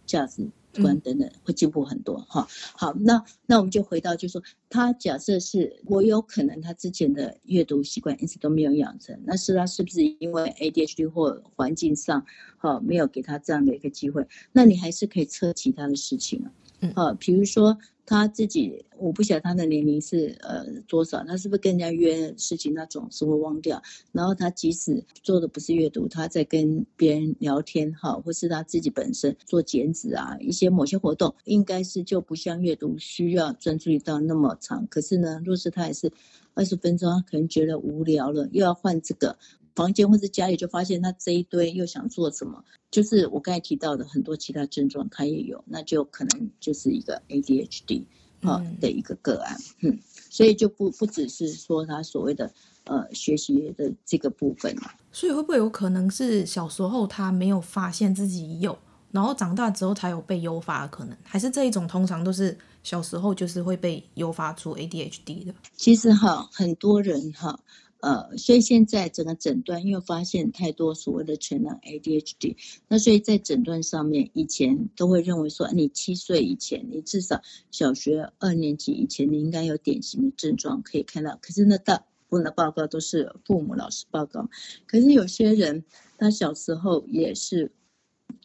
[0.06, 0.50] 价值。
[0.76, 12.26] 观等等会进步很多哈，好，那那我们就回到，就是说，他假设是我有可能他之前的阅读习惯一直都没有养成，那是他是不是因为 ADHD 或环境上
[12.58, 14.28] 哈没有给他这样的一个机会？
[14.52, 17.78] 那你还是可以测其他的事情啊，嗯，比如说。
[18.12, 23.80] 他自己，我不晓得他的年龄是呃多少，他是不是跟人家约事情，他总是会忘掉。
[24.12, 34.88] 然后他即使做的不是阅读，他在跟别人聊天哈，或是他自己本身做剪纸啊，一些某些活动，应该是就不像阅读需要专注力到那么长。
[34.88, 36.12] 可是呢，若是他也是
[36.56, 39.38] 二十分钟，他可能觉得无聊了，又要换这个。
[39.76, 48.04] 房间或者家里就发现他这一堆又想做什么，就是我刚才提到的很多其他症状他也有，那就可能就是一个 ADHD
[48.42, 52.52] 啊的一个个案，嗯，嗯，所以就不不只是说他所谓的
[52.86, 54.76] 呃学习的这个部分。
[55.12, 58.78] 所以会不会有可能是小时候他没有发现自己有，
[59.12, 61.18] 然后长大之后才有被诱发的可能？
[61.24, 65.54] 还是这一种通常都是小时候就是会被诱发出 ADHD 的？
[65.76, 67.60] 其实哈，很多人哈。
[68.02, 72.56] 呃，所以现在整个诊断，因为发现太多所谓的全能 ADHD，
[72.88, 81.38] 那所以在诊断上面，以前都会认为说，你七岁以前，你至少小学二年级以前，你应该有典型的症状可以看到。
[81.42, 81.98] 可是那大
[82.30, 84.50] 部分的报告都是父母老师报告，
[84.88, 85.84] 可是有些人
[86.18, 87.70] 他小时候也是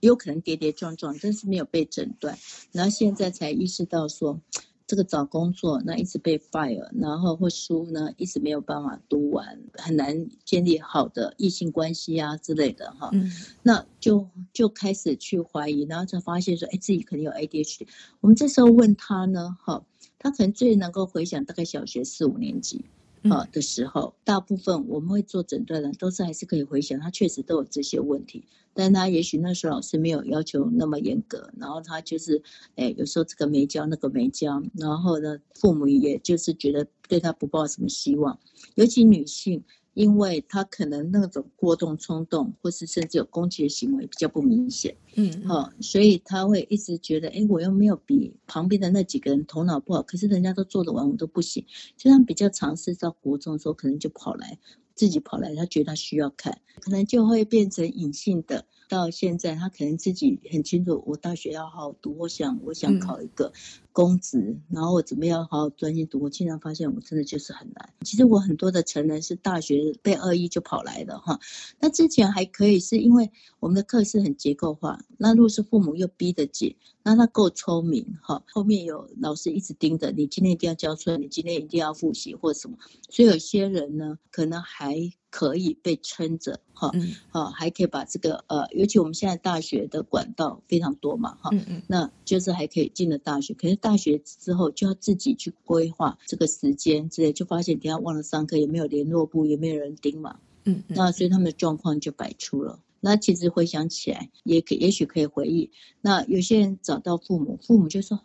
[0.01, 2.37] 有可能跌跌撞撞，但是没有被诊断，
[2.73, 4.40] 然后现在才意识到说。
[4.87, 17.87] 这个找工作，那一直被 fire，然后或书呢一直没有办法读完，很难建立好的异性关系啊之类的哈，嗯、那就就开始去怀疑，然后才发现说，哎，自己可能有 ADHD。
[18.20, 19.83] 我们这时候问他呢，哈，
[20.18, 22.85] 他可能最能够回想大概小学四五年级，
[23.31, 32.43] 啊的时候，大部分我们会做诊断的，都是还是可以回想，他确实都有这些问题，但他也许那时候老师没有要求那么严格，然后他就是，
[32.77, 38.39] 哎，有时候这个没教，那个没教，然后呢，父母也就是觉得对他不抱什么希望，
[38.75, 39.64] 尤其女性。
[39.95, 51.64] 因为他可能那种过动冲动，或是甚至有攻击的行为比较不明显，嗯，好、哦，所以他会一直觉得，哎，我又没有比旁边的那几个人头脑不好，可是人家都做得完，我都不行。
[51.97, 54.59] 就像比较尝试到国中的时候，可能就跑来
[54.95, 58.66] 自己跑来，他觉得他需要看，可能就会变成隐性的。
[58.89, 63.47] 到现在，他可能自己很清楚，我大学要好好读，我想我想考一个。
[63.47, 63.53] 嗯
[63.95, 66.18] 公职，然后我怎么样好好专心读？
[66.18, 67.95] 我竟然发现我真的就是很难。
[68.01, 71.39] 其实我很多的成人是大学被二一就跑来的哈。
[71.78, 73.30] 那之前还可以，是因为
[73.61, 74.99] 我们的课是很结构化。
[75.16, 76.74] 那如果是父母又逼得紧，
[77.05, 82.76] 那他够聪明哈，后面有老师一直盯着你，今天一定要交出来，你今天一定要复习或什么。
[83.11, 84.97] 所以有些人呢，可能还
[85.35, 86.93] 可以被撑着哈，
[87.28, 93.74] 好，还可以把这个呃，尤其我们现在大学的管道非常多嘛哈，嗯嗯那就是还可以进了大学，可是。
[93.76, 100.39] 大学之后就要自己去规划这个时间之类，就发现等下忘了上课，也没有联络部，也没有人盯嘛。
[100.64, 102.78] 嗯，嗯，那所以他们的状况就百出了。
[103.01, 105.70] 那其实回想起来，也可也许可以回忆。
[106.01, 108.24] 那有些人找到父母，父母就说啊，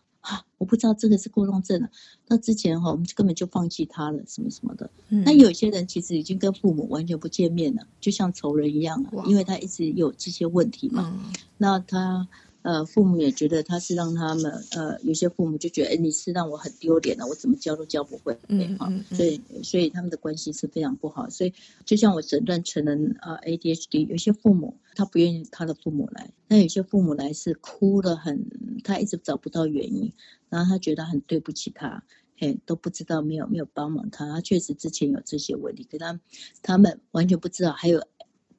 [0.59, 1.89] 我不知道这个是过动症了。
[2.27, 4.87] 那之前哈，我们根本就放弃他了，什么什么的。
[5.09, 11.11] 嗯，那有些人其实已经跟父母完全不见面了，就像仇人一样了，因为他一直有这些问题嘛。
[11.11, 12.27] 嗯，那他。
[12.61, 21.29] 呃，父母也觉得他是让他们，呃，有些父母就觉得，哎，你是让我很丢脸了，我怎么教都教不会，嗯嗯，所以所以他们的关系是非常不好。
[21.29, 21.53] 所以
[21.85, 28.45] 就像我诊断成人呃 ADHD，有些父母他不愿意他的父母来，那有些父母来是哭得很，
[28.83, 30.11] 他一直找不到原因，
[30.49, 32.03] 然后他觉得很对不起他，
[32.37, 36.19] 嘿，都不知道没有没有帮忙他，他确实之前有这些问题，可他
[36.61, 38.05] 他们完全不知道还有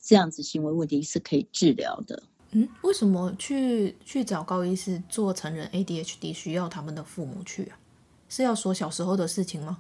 [0.01, 2.23] 这样子行为问题是可以治疗的。
[2.53, 7.79] 嗯，为什么去去找高医师做成人 ADHD 需要他们的父母去啊？
[8.29, 9.79] 是要说小时候的事情吗？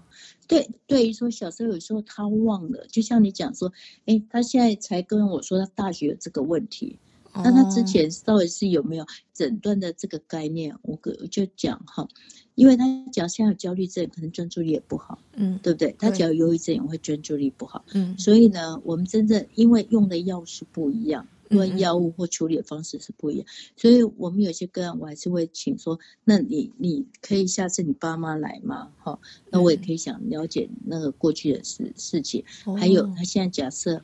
[0.48, 3.72] 对，对于说小时候有时候他忘了，就像你讲说，
[4.06, 6.98] 哎，他现在才跟我说他大学有这个问题，
[7.32, 10.76] 哦、那他之前到底是有没有诊断的这个概念？
[10.82, 12.08] 我我就讲哈，
[12.56, 15.94] 因为他讲现在有焦虑症，可能专注力也不好，嗯，对不对？
[15.96, 21.26] 他只要有忧郁症也会专注力不好，嗯，所以呢，我们真正因为用的药是不一样。
[21.50, 23.46] 因为药物或处理的方式是不一样，
[23.76, 28.90] 所以我们有些个案，我还是会请说，那你你可以下次你爸妈来吗？
[28.98, 29.18] 哈，
[29.50, 32.44] 那我也可以想了解那个过去的事事情，
[32.78, 34.00] 还有他现在假设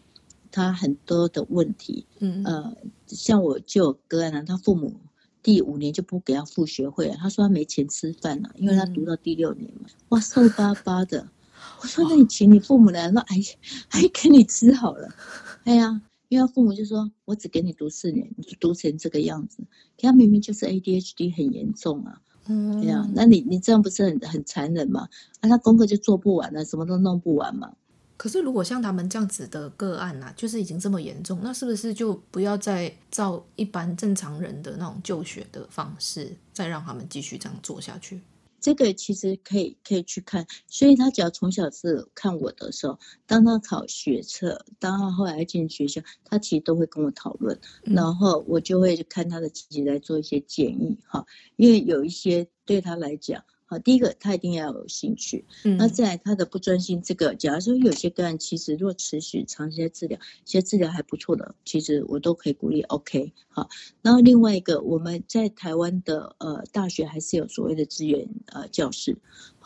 [0.50, 2.76] 他很多的问题，嗯呃，
[3.06, 4.92] 像我就有个案呢，他父母
[5.40, 11.28] 第五年就不给他付学费了，他说他没钱吃饭了，因为他读到第六年嘛，哇，瘦巴巴的，
[11.80, 13.36] 我说那你请你父母来，那哎
[13.88, 15.14] 还 给你吃好了，
[15.62, 16.02] 哎呀。
[16.28, 19.62] 因为父母就说：“我只给你读四年，你就读成这个样子。”
[19.96, 25.08] 可他明明就是 ADHD 很严重啊，嗯，对啊，那你你这样不是很很残忍吗？
[25.40, 27.72] 啊，他功课就做不完了，什么都弄不完嘛。
[28.16, 38.20] 可是如果像他们这样子的个案啊，就是已经这么严重，那是不是就不要再照一般正常人的那种就学的方式，再让他们继续这样做下去？
[38.66, 53.44] 这个其实可以可以去看，所以他只要从小是看我的时候，当他考学测，当他后来进学校，他其实都会跟我讨论，然后我就会看他的成绩来做一些建议哈，因为有一些对他来讲。
[53.68, 62.82] 好，第一个他一定要有兴趣，嗯，那再来他的不专心，这个假如说有些个案，其实如果持续长期在治疗，其实治疗还不错的，其实我都可以鼓励。
[62.82, 63.68] OK，好，
[64.02, 69.16] 然后另外一个我们在台湾的呃大学还是有所谓的资源呃教室，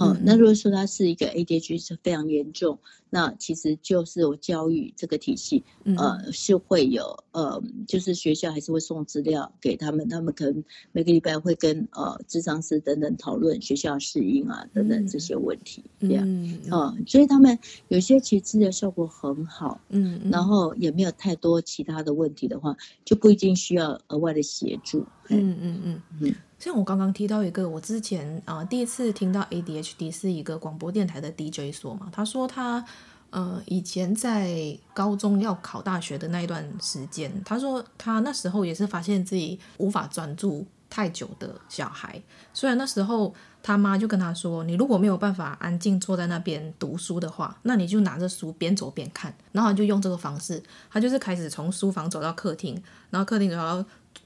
[0.01, 2.78] 好，那如果说他是一个 ADHD 是非常严重。
[3.12, 5.64] 那其实就是我教育这个体系，
[5.98, 26.35] 呃，是会有呃，就是学校还是会送资料给他们，他们可能每个礼拜会跟呃智商师等等讨论学校适应啊等等这些问题，这样，嗯，啊，所以他们有些其实治疗效果很好，嗯，然后也没有太多其他的问题的话，就不一定需要额外的协助，嗯嗯嗯嗯。
[26.59, 32.85] 像我刚刚提到一个，我之前啊、呃、第一次听到 ADHD 是一个广播电台的 DJ 说嘛，他说他
[33.31, 42.20] 呃以前在高中要考大学的那一段时间，他说他那时候也是发现自己无法专注太久的小孩，
[42.53, 53.83] 虽然那时候他妈就跟他说，你如果没有办法安静坐在那边读书的话，那你就拿着书边走边看，然后他就用这个方式，他就是开始从书房走到客厅，然后客厅走到。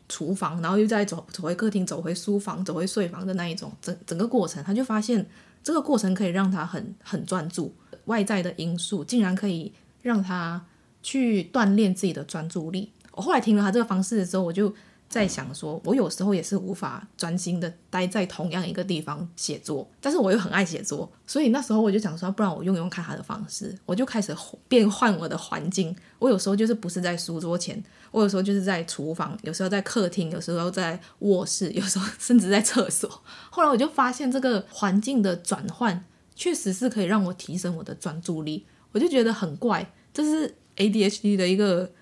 [0.09, 5.27] 厨房，然后又再走走回客厅，走回书房，走回睡房的那一种，整整个过程，他就发现
[5.63, 7.75] 这个过程可以让他很很专注。
[8.07, 10.63] 外在的因素，竟然可以让他
[11.03, 12.93] 去锻炼自己的专注力。
[13.13, 14.75] 我后来听了他这个方式的时候，我就
[15.09, 24.35] 在想说，我有时候也是无法专心的待在同样一个地方写作，但是我又很爱写作，所以那时候我就想说，不然我用用看他的方式，我就开始
[24.67, 25.95] 变换我的环境。
[26.19, 27.81] 我有时候就是不是在书桌前，
[28.11, 33.09] 我有时候就是在厨房，有时候在客厅，有时候在卧室，有时候甚至在厕所。
[33.51, 41.93] 后来我就发现这个环境的转换确实是可以让我提升我的专注力，我就觉得很怪，这是 ADHD 的一个。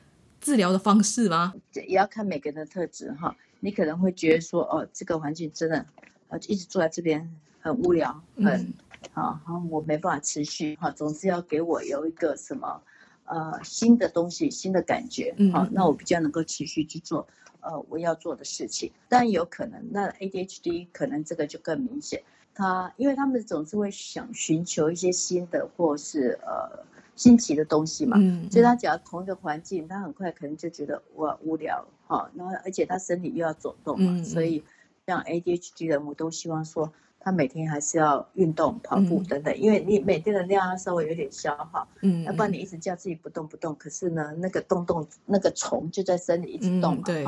[0.43, 1.55] 治疗的方式吗？
[1.73, 3.35] 也要看每个人的特质哈。
[3.61, 5.87] 你可能会觉得说，哦，这个环境真的，
[6.29, 8.73] 呃，一直坐在这边很无聊，很，嗯、
[9.13, 9.41] 好，
[9.71, 10.91] 我没办法持续哈。
[10.91, 12.83] 总是要给我有一个什么，
[13.25, 17.25] 呃，新的东西，新的感觉，好，那我比较能够持续去做，
[17.61, 18.91] 呃，我要做的事情。
[19.09, 22.21] 当然有可能，那 ADHD 可能这个就更明显，
[22.53, 26.85] 他因为他们总是会想寻求一些新的，或是呃。
[27.23, 32.29] 新奇的东西嘛，嗯嗯、所以他只要同一个环境，他很快可能就觉得哇无聊哈。
[32.35, 34.61] 然后而且他身体又要走动嘛，嗯、所以
[35.07, 47.27] 像 ADHD 人，我都希望说他每天还是要运动、跑步等等，嗯、因为你每天的量要稍微有点消耗，嗯，要不然你一直叫自己不动不动，可是呢，那个动动那个虫就在身体一直动嘛，嗯、对，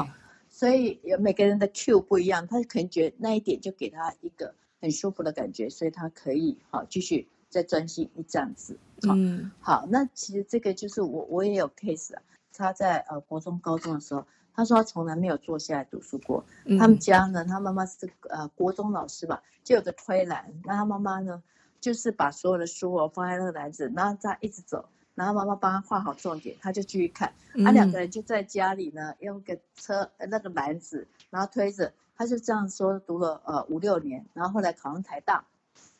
[0.48, 7.28] 所以有每个人的 Q 不一样，他可能觉得那一点就给他一个很舒服的感觉，所以他可以好继续。
[7.54, 12.20] 再专心一这样子，嗯，好，那其实这个就是我我也有 case 啊，
[12.52, 16.44] 他在呃国中高中的时候，他说他从来没有坐下来读书过。
[16.64, 21.40] 嗯、他们家呢，他妈妈是呃国中老师吧，就有个推篮，那他妈妈呢，
[21.80, 24.84] 就是把所有的书哦放在那个篮子，然后再一直走，
[25.14, 27.32] 然后妈妈帮他画好重点，他就继续看。
[27.64, 35.44] 他、嗯、两个人就在家里呢，用个车那个篮子，然后推着，他就这样说读了呃五六年，然后后来考上台大，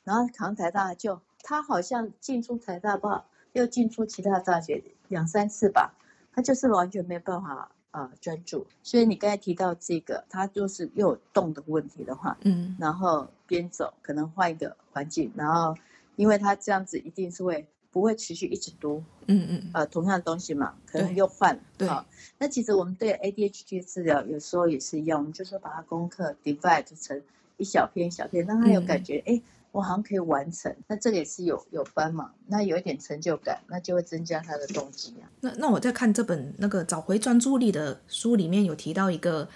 [0.02, 1.20] 然后考上台大就。
[1.44, 5.94] 他好像进出台大吧，又进出其他大学两三次吧，
[6.32, 8.66] 他就是完全没办法啊、呃、专注。
[8.82, 15.76] 所以你刚才提到这个，他就是又有动的问题的话，嗯，然后边走可能换一个环境，然后
[16.16, 22.04] 因为他这样子一定是会不会持续一直读，嗯嗯，呃同样的东西嘛，可能又换，对，好，
[22.38, 27.22] 那其实我们对 ADHD 治疗有时候也是一样，我们就是把它功课 divide 成
[27.58, 29.40] 一小片一小片，让他有感觉，哎、
[29.74, 35.26] 我好像可以完成，那这个也是有有帮忙，那有一点成就感，那就会增加他的动机啊。
[35.40, 39.48] 那那我在看这本那个找回专注力的书里面有提到一个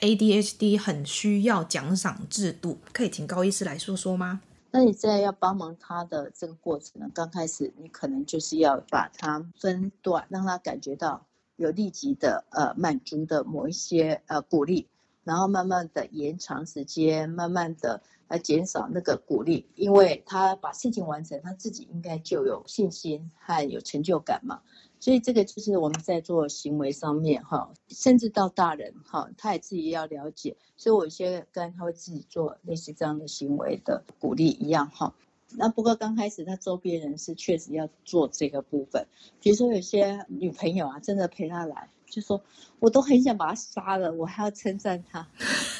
[0.00, 4.42] ADHD 很需要奖赏制度，可以请高医师来说说吗？
[4.72, 7.10] 那你在要帮忙他的这个过程呢？
[7.14, 11.24] 刚开始你可能就是要把它分段，让他感觉到
[11.56, 14.86] 有立即的呃满足的某一些呃鼓励，
[15.24, 18.02] 然后慢慢的延长时间，慢慢的。
[18.32, 24.62] 来减少那个鼓励，因为他把事情完成，他自己应该就有信心和有成就感嘛。
[24.98, 30.56] 所以这个就是我们在做行为上面哈，甚至到大人哈，他也自己要了解。
[30.78, 35.14] 所以我有些个人他会自己做类似这样的行为的鼓励一样哈。
[35.54, 39.06] 那不过刚开始他周边人是确实要做这个部分，
[39.42, 41.90] 比如说有些女朋友啊，真的陪他来。
[42.06, 42.42] 就说，
[42.78, 45.26] 我都很想把他杀了，我还要称赞他。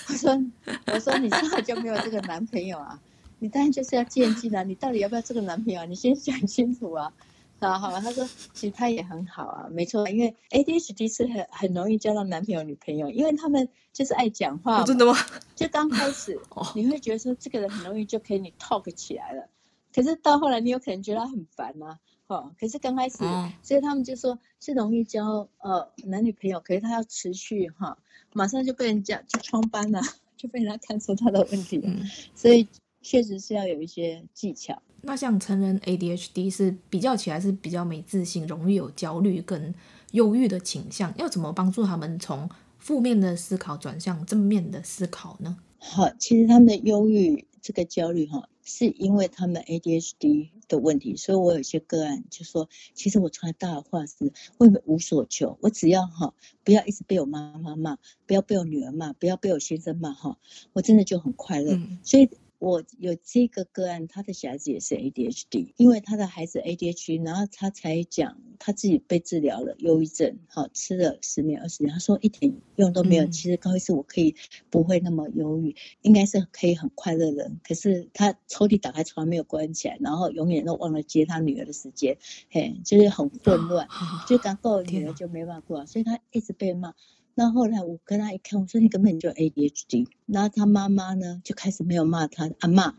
[0.08, 0.44] 我说，
[0.92, 3.00] 我说你根本就没有这个男朋友啊，
[3.40, 5.84] 你当然就是要渐进啊，你到底要不要这个男朋友啊？
[5.84, 7.12] 你先想清楚啊。
[7.62, 14.82] 啊，好了，他说其实他也很好啊，没错，因为 ADHD 是很很容易交到男朋友女朋友，因为他们就是爱讲话。
[14.82, 15.14] 真的吗？
[15.54, 16.36] 就刚开始
[16.74, 19.46] 你会觉得说这个人很容易就可以你 talk 起来了，
[19.94, 22.00] 可是到后来你有可能觉得他很烦啊。
[22.26, 27.98] 哦，可是刚开始，嗯、所以他们就说是容易交呃男女朋友，可是他要持续哈、哦，
[28.32, 30.00] 马上就被人家就创班了，
[30.36, 32.02] 就被人家看出他的问题了，嗯、
[32.34, 32.66] 所以
[33.00, 34.80] 确实是要有一些技巧。
[35.02, 39.74] 那像成人 ADHD 是比较起来是比较没自信，容易有焦虑跟
[40.12, 45.56] 忧郁的倾向，要怎么帮助他们从负面的思考转向正面的思考呢？
[45.78, 50.50] 好，其实他们的忧郁这个焦虑哈，是因为他们 ADHD。
[50.68, 56.32] 的问题，所以我有些个案就说，其实我从来大的话是我无所求，我只要哈
[56.64, 60.38] 不要一直被我妈妈骂，不要被我女儿骂，不要被我先生骂哈，
[60.72, 62.30] 我真的就很快乐，嗯、所以。
[62.62, 73.26] 我有这个个案，他的小孩子也是 ADHD，因为他的孩子 ADHD，然后他才讲他自己被治疗了忧郁症，好吃了十年二十年，他说一点用都没有。
[73.26, 74.36] 其实高医师我可以
[74.70, 77.50] 不会那么忧郁，应该是可以很快乐的。
[77.66, 82.16] 可是他抽屉打开从来没有关起来，然后永远都忘了接他女儿的时间，
[82.48, 83.88] 嘿，就是很混乱，
[84.28, 86.94] 就刚够女儿就没办法过，所以他一直被骂。
[87.34, 90.06] 那后来我跟他一看，我说你根本就 ADHD。
[90.26, 92.94] 然后他妈妈呢就开始没有骂他，啊骂，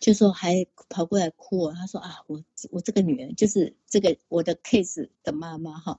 [0.00, 1.70] 就说还跑过来哭。
[1.72, 5.98] 他说啊，我我这个女儿就是这个我的 case 的妈妈哈，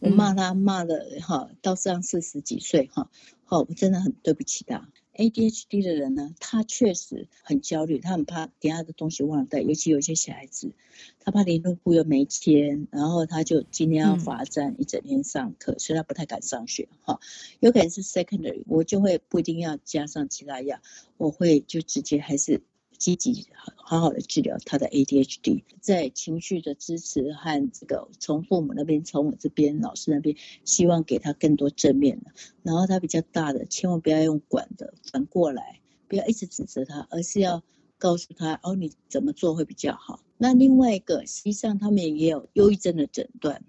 [0.00, 3.10] 我骂他骂了哈，到上四十几岁哈，
[3.44, 4.88] 好，我真的很对不起他。
[5.14, 10.72] ADHD 的人呢，他确实很焦虑，他很怕等下的东西忘了带，尤其有些小孩子，
[11.20, 17.20] 他怕联络簿又没签，然后他就今天要罚站一整天上课，嗯、所以他不太敢上学哈。
[17.60, 20.80] 有可能是 secondary，我就会不一定要加上其他药，
[21.18, 22.62] 我会就直接还是。
[23.02, 32.30] 积极好好的治疗他的 ADHD，在情绪的支持和这个从父母那边、从我这边、老师那边，希望给他更多正面的。
[32.62, 37.64] 然后他比较大的，千万不要用管的，反过来不要一直指责他，而是要
[37.98, 40.20] 告诉他哦，你怎么做会比较好。
[40.38, 43.64] 那另外一个，实际上他们也有忧郁症的诊断。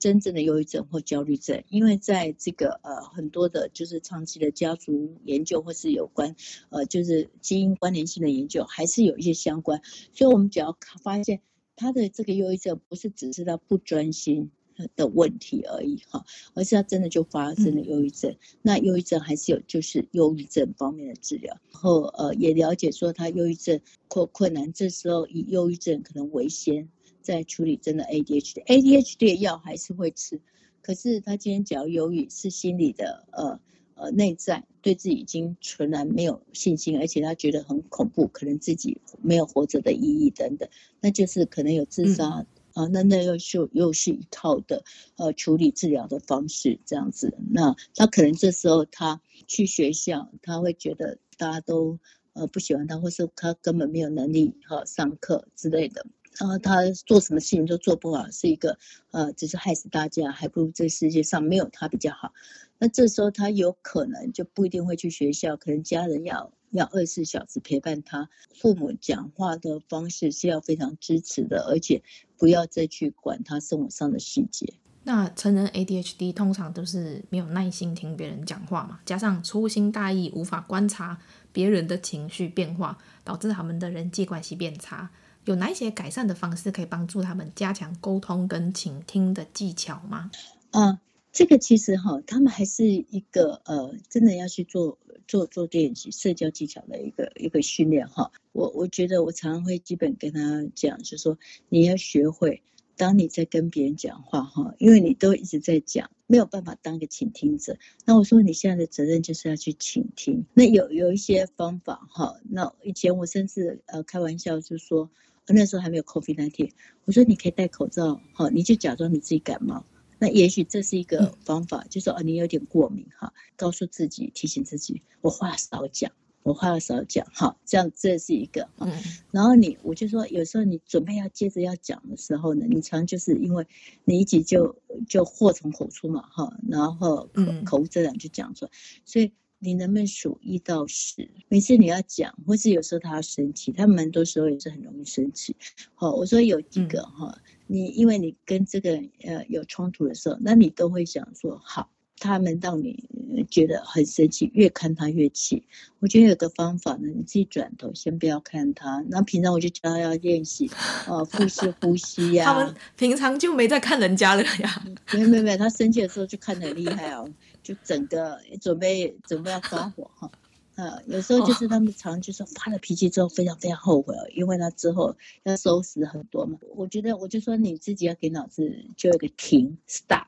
[0.00, 6.34] 真正的忧郁症或焦虑症，因为在这个呃很多的，就是长期的家族研究或是有关
[6.70, 9.82] 呃就是基因关联性的研究，还是有一些相关。
[10.12, 11.42] 所以，我们只要发现
[11.76, 14.50] 他的这个忧郁症不是只是他不专心
[14.96, 16.24] 的问题而已哈，
[16.54, 18.34] 而是他真的就发生了忧郁症。
[18.62, 23.78] 那忧郁症还是有就是忧郁症方面的治疗，然后呃也了解说他忧郁症
[24.08, 26.88] 困困难，这时候以忧郁症可能为先。
[27.22, 30.40] 在处理真的 ADHD，ADHD 的药还是会吃，
[30.82, 33.60] 可是他今天只要忧郁，是心理的呃
[33.94, 40.68] 呃内在对自己已经纯然没有信心，而且他觉得很恐怖，可能自己没有活着的意义等等，
[41.00, 44.84] 那就是可能有自杀啊、那那又是又是一套的
[45.16, 51.98] 呃处理治疗的方式这样子，那他可能这时候他去学校，他会觉得大家都
[52.32, 56.06] 呃不喜欢他，或是他根本没有能力哈上课之类的。
[56.40, 58.78] 然后他做什么事情都做不好，是一个
[59.10, 62.32] 呃，只是害死大家，还不如这世界上没有他比较好。
[62.78, 72.02] 那这时候他有可能就不一定会去学校，可能家人要要二十四小时陪伴他，父母讲话的方式是要非常支持的，而且
[72.38, 74.72] 不要再去管他生活上的细节。
[75.02, 81.18] 那成人 ADHD 通常都是没有耐心听别人讲话嘛，加上粗心大意，无法观察
[81.52, 85.10] 别人的情绪变化，导致他们的人际关系变差。
[85.46, 90.30] 有哪一些改善的方式可以帮助他们加强沟通跟倾听的技巧吗？
[90.70, 91.00] 啊，
[91.32, 98.30] 这个其实哈，他们还是一个呃，真的要去做做做练习社交技巧的一个一个训练哈。
[98.52, 100.40] 我我觉得我常常会基本跟他
[100.74, 101.38] 讲，就是说
[101.70, 102.62] 你要学会，
[102.96, 107.78] 当你在跟别人讲话哈，因为你都一直在讲，没有办法当个倾听者。
[108.04, 110.44] 那我说你现在的责任就是要去倾听。
[110.52, 115.10] 那有有一些方法哈，那以前我甚至呃开玩笑就说。
[115.54, 116.70] 那时候还没有 COVID-19，
[117.04, 119.84] 我说你可以戴口罩，好，你就假装你自己感冒。
[120.18, 128.68] 那也许这是一个方法，就说哦，你有点过敏哈，告诉自己，提醒自己，我话少讲，我话少讲，哈，这样这是一个。
[128.78, 128.92] 嗯。
[129.30, 133.66] 然后你，我就说，有时候你准备要接着要讲的时候呢，你常就是因为
[134.04, 134.76] 你一急就
[135.08, 138.70] 就祸从口出嘛，哈，然后口口无遮拦就讲出来，
[139.04, 139.32] 所以。
[139.62, 141.28] 你能不能数一到十？
[141.48, 145.54] 每次你要讲，或是有时候他要生气，他蛮多时候也是很容易生气。
[145.94, 148.92] 好，我说有几个哈，你因为你跟这个
[149.22, 153.04] 呃有冲突的时候，那你都会想说好，他们让你
[153.50, 155.62] 觉得很生气，越看他越气。
[155.98, 160.70] 我觉得有个方法呢，你自己转头先不要看他，那平常我就教他要练习
[161.06, 162.46] 哦， 腹式呼吸呀。
[162.46, 164.82] 他们平常就没在看人家了呀？
[165.12, 167.30] 没有没没，他生气的时候就看得很厉害哦。
[167.62, 170.30] 就整个准备准备要发火 哈，
[170.76, 176.58] 啊，有时候就是他们常就是发了脾气之后非常非常后悔哦，因为他之后要收拾很多嘛。
[176.74, 180.26] 我觉得我就说你自己要给脑子就有个停 stop，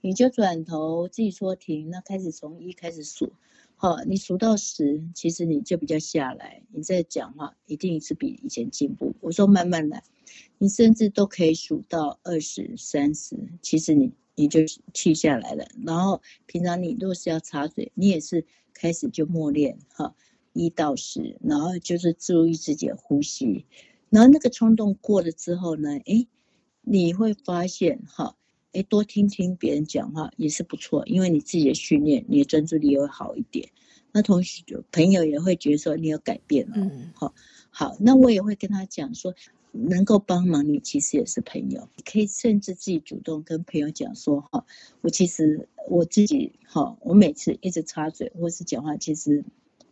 [0.00, 3.32] 你就转头自己说停，那开始从一开始数，
[3.76, 9.14] 好，你数到十，其实你就比较下来，你再讲话一定是比以前进步。
[9.20, 10.02] 我说慢慢来，
[10.56, 14.12] 你甚至都可以数到二十三十，其实你。
[14.40, 14.60] 你就
[14.94, 20.14] 气下来了，然后平常你如果是要插嘴，你也是开始就默念哈
[20.54, 23.66] 一到十，然后就是注意自己的呼吸，
[24.08, 26.26] 然后那个冲动过了之后呢，诶，
[26.80, 28.34] 你会发现哈，
[28.72, 33.68] 诶，多听听别人讲话也是不错，因为你自己的训练，你的专注力也会好一点。
[34.12, 37.34] 那同时朋友也会觉得说你有改变了，嗯，好，
[37.68, 39.34] 好，那我也会跟他讲说。
[39.72, 41.88] 能够帮忙你，其实也是朋友。
[41.96, 44.64] 你可以甚至自己主动跟朋友讲说：“哈，
[45.00, 49.44] 我其实我自己哈，我每次一直插嘴或是讲话，其实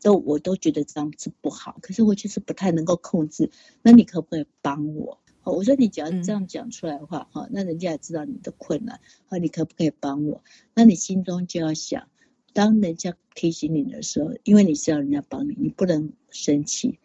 [0.03, 1.79] 都我都觉得这样子不好。
[1.81, 3.51] 可是我就是不太能够控制。
[3.83, 5.19] 那你可不可以帮我？
[5.45, 9.01] 我说你只要这样讲出来的话，哈，那人家也知道你的困难。
[9.29, 10.43] 哈，你可不可以帮我？
[10.75, 12.09] 那你心中就要想，
[12.53, 16.99] 当人家提醒你的时候，因为你是要人家帮你，你不能生气，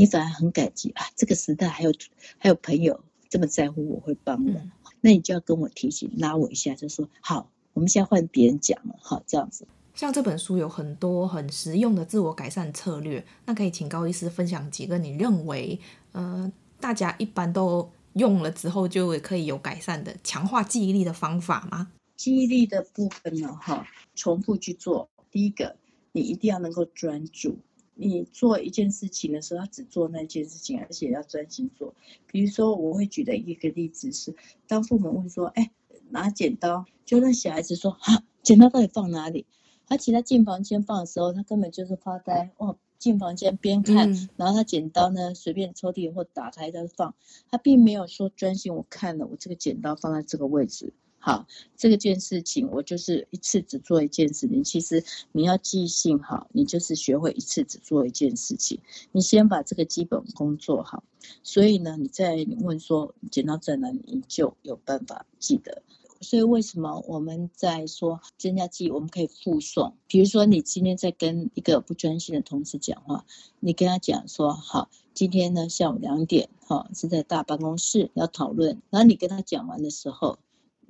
[0.00, 1.04] 你反而很感激啊。
[1.14, 1.92] 这个时代还有
[2.38, 2.98] 还有朋友
[3.28, 4.70] 这么在乎我会帮我，嗯、
[5.02, 9.66] 那你就要跟我提醒，拉我一下，就说好，我们现在换别人讲了，好，这样子。
[9.94, 15.78] 像这本书有很多很实用的自我改善策略，那可以请高医师分享几个你认为，
[16.12, 21.92] 呃，大家一般都用了之后就可以有改善的强化记忆力的方法吗？
[22.16, 25.10] 记忆力的部分呢，哈，重复去做。
[25.30, 25.76] 第一个，
[26.12, 27.58] 你一定要能够专注。
[28.00, 31.94] 你做一件事情的时候，要只做那件事情，而且要专心做。
[32.26, 34.34] 比如说，我会举的一个例子是，
[34.66, 35.70] 当父母问说：“哎，
[36.08, 39.46] 拿剪刀。”就让小孩子说：“哈，剪刀到底放哪里？”
[39.88, 42.52] 而且他进房间放的时候，他根本就是发呆。
[42.56, 47.14] 哦，进房间边看，嗯、然后他剪刀呢随便抽屉或打开再放，
[47.50, 48.74] 他并没有说专心。
[48.74, 50.92] 我看了，我这个剪刀放在这个位置。
[51.22, 51.46] 好，
[51.76, 54.64] 这个件事情我就是一次只做一件事情。
[54.64, 58.80] 其实你要记性好，你就是学会一次只做一件事情。
[59.12, 61.04] 你先把这个基本功做好，
[61.42, 65.82] 所以呢，你再问说剪刀在哪里，你就有办法记得。
[66.22, 69.94] 所以为什么我们在说增加记忆，我们可以附送。
[70.06, 73.24] 比如说，你今天在跟一个不专心的同事讲话，
[73.58, 80.38] 你跟他讲说：“好，今天呢下午两点，哈是在大办公室要讨论。”然后你跟他讲完的时候，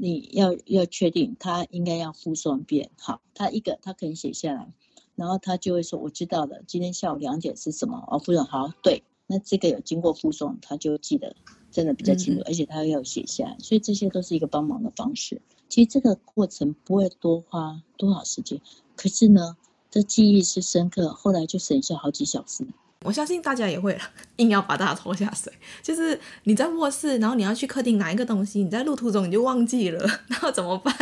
[0.00, 2.90] 你要要确定他应该要复诵一遍。
[2.96, 4.72] 好，他一个他可以写下来，
[5.14, 11.36] 然后他就会说：“我知道了，今天下午两点是什么？”哦，复诵好，对，那这个有经过复诵，他就记得。
[11.70, 15.40] 真的比较清楚，而且他要写下来，所以这些都是一个帮忙的方式。
[15.68, 18.60] 其实这个过程不会多花多少时间，
[18.96, 19.56] 可是呢，
[19.88, 22.66] 这记忆是深刻，后来就省下好几小时。
[23.06, 23.98] 我相信大家也会
[24.36, 25.50] 硬要把大家拖下水，
[25.82, 30.94] 就是你在卧室，然后你要去客厅拿一个东西，你在路途中你就忘记了， 那怎么办？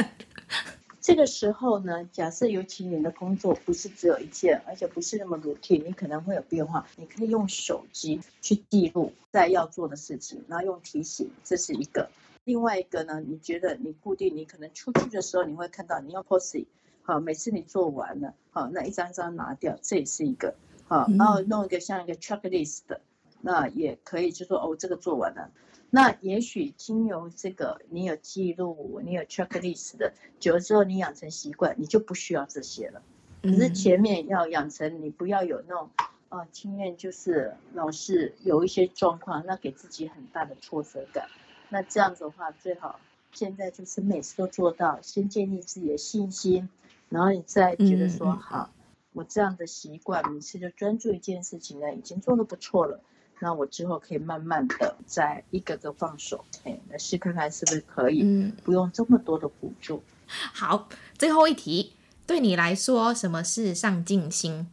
[1.01, 6.87] 这个时候呢，假设尤其你的工作不是只有一件，而且不是那么 routine，你可能会有变化。
[6.97, 12.09] 你可以用手机去记录在要做的事情，然后用提醒，这是一个。
[12.45, 16.67] 另外一个呢，你觉得你固定，你可能出去的时候你会看到，你用 post-it，
[17.03, 20.55] 好，每次你做完了，好，那一张一张拿掉，这也是一个。
[20.89, 23.01] 好，然后弄一个像一个 checklist 的，
[23.43, 25.51] 那也可以，就说哦，这个做完了。
[25.91, 33.03] 那也许经由这个，你有记录，你有 checklist 的，久了之后你养成习惯，你就不需要这些了。
[33.43, 35.89] 可是前面要养成，你不要有那种
[36.29, 41.29] 啊经验，就是老是有一些状况，那给自己很大的挫折感。
[41.71, 42.99] 那这样子的话，最好
[43.33, 46.69] 现在就是每次都做到，先建立自己的信心，
[47.09, 48.71] 然后你再觉得说好，
[49.13, 53.01] 我这样的习惯，每次就专注一件事情呢，已经做的不错了。
[53.41, 60.03] 那我之后可以慢慢的再一个个放手，哎，来试看看是不是可以，嗯，不用这么多的补助。
[60.27, 61.95] 好，最后一题，
[62.27, 64.69] 对你来说，什么是上进心？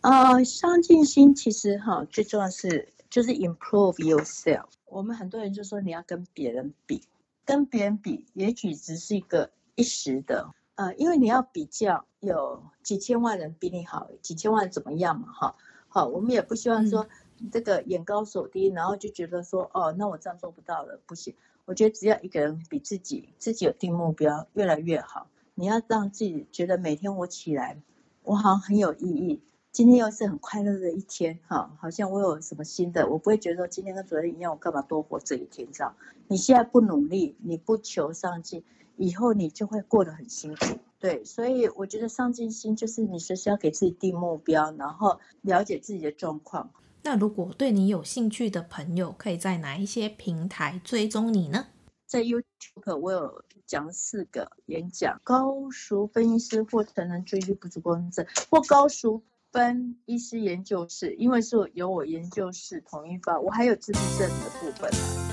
[0.00, 4.66] 呃，上进心其实哈，最重要是就是 improve yourself。
[4.86, 7.02] 我们很多人就说你要跟别人比，
[7.44, 10.52] 跟别人比，也许只是一个一时的，
[10.82, 15.54] 呃，因为你要比较，有几千万人比你好，几千万怎么样嘛，哈，
[15.88, 17.02] 好，我们也不希望说。
[17.02, 17.08] 嗯
[17.50, 21.34] 这个眼高手低，然后就觉得说，哦，那我这样做不到了，不行。
[21.64, 25.26] 我觉得只要一个人比自己自己有定目标，越来越好。
[25.56, 27.82] 你要让自己觉得每天我起来，
[28.22, 29.42] 我好像很有意义。
[29.72, 35.92] 今天又是很快乐的一天，哈，好像我有什么新的，我不会觉得说今天跟昨天一样，我干嘛多活这一天这样？
[36.28, 38.62] 你现在不努力，你不求上进，
[39.02, 40.78] 以后你就会过得很辛苦。
[41.00, 46.70] 对，所以我觉得上进心就是你随时要给自己定目标，然后了解自己的状况。
[47.02, 51.66] 那如果对你有兴趣的朋友，可以在哪一些平台追踪你呢？
[52.06, 65.31] 在 YouTube 我有讲四个演讲，高淑芬医师或成人注意力不足过动症，或高淑分医师研究室，因为是由我研究室统一发，我还有自闭症的部分。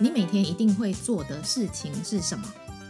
[0.00, 2.44] 你每天一定会做的事情是什么？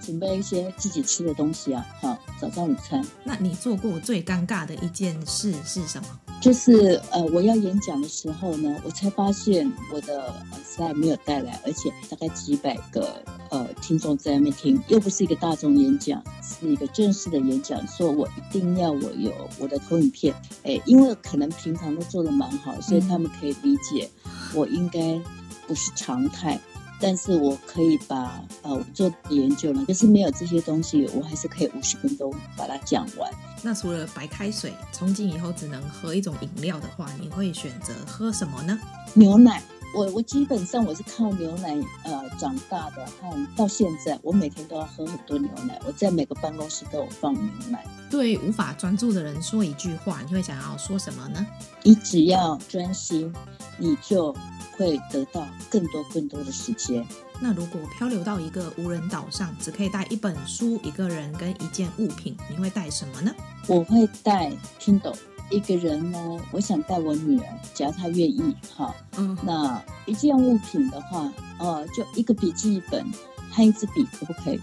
[0.04, 3.04] 准备一些自己吃的东西啊，好，早上午餐。
[3.24, 6.08] 那你做过最尴尬的一件事是什么？
[6.40, 24.08] 就是呃，我要演讲的时候呢，我才发现我的耳塞没有带来，而且大概几百个呃听众在那边听，又不是一个大众演讲，是一个正式的演讲，说我一定要我有我的投影片，哎，因为可能平常都做的蛮好，所以他们可以理解
[24.54, 25.20] 我应该
[25.66, 26.58] 不是常态。
[27.00, 33.30] 但是我可以把呃我做的研究呢，就是没有这些东西，我还是可以五十分钟把它讲完。
[33.62, 38.78] 那除了白开水，从今以后只能喝一种饮料的话，你会选择喝什么呢？
[39.14, 39.62] 牛奶。
[39.94, 41.74] 我我基本上我是靠牛奶
[42.04, 45.80] 呃长大的，和到现在我每天都要喝很多牛奶。
[45.86, 47.84] 我在每个办公室都有放牛奶。
[48.10, 51.46] 对无法专注的人说一句话，你会想要说什么呢？
[51.82, 53.34] 你只要专心，
[53.78, 54.34] 你就
[54.76, 57.06] 会得到更多更多的时间。
[57.40, 63.34] 那如果漂流到一个无人岛上，只可以带一本书、一个人跟一件物品，你会带什么呢？
[63.66, 65.16] 我会带 Kindle。
[65.50, 66.18] 一个人呢，
[66.52, 68.94] 我想带我女儿，只要她愿意哈。
[69.16, 69.36] 嗯。
[69.42, 73.04] 那一件物品的话，呃，就一个笔记本
[73.50, 74.60] 和一支笔，可不可以？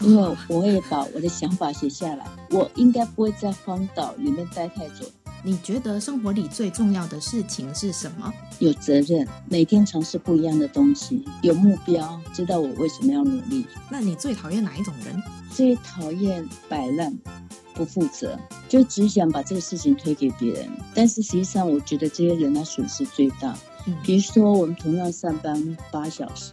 [0.00, 2.26] 因为我也把我的想法写下来。
[2.50, 5.06] 我应该不会在荒岛里面待太久。
[5.42, 8.32] 你觉得生活里最重要的事情是什么？
[8.58, 13.64] 有责任，每天尝试不一样的东西，有目标，知道我为什么要努力。
[13.90, 15.22] 那你最讨厌哪一种人？
[15.50, 17.16] 最讨厌摆烂、
[17.74, 20.68] 不负责，就只想把这个事情推给别人。
[20.94, 23.56] 但是实际上，我觉得这些人他损失最大。
[23.86, 26.52] 嗯，比如说我们同样上班八小时。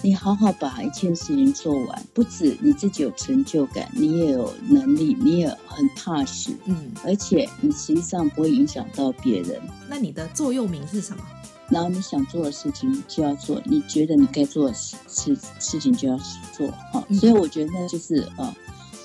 [0.00, 9.60] 你好好把一件事情做完，不止你自己有成就感，你也有能力，你也很踏实，嗯，而且你实际上不会影响到别人。
[9.88, 11.22] 那你的座右铭是什么？
[11.68, 16.16] 然后你想做的事情就要做，你觉得你该做的事事事情就要
[16.56, 17.16] 做，哈、嗯。
[17.18, 18.54] 所以我觉得那就是呃。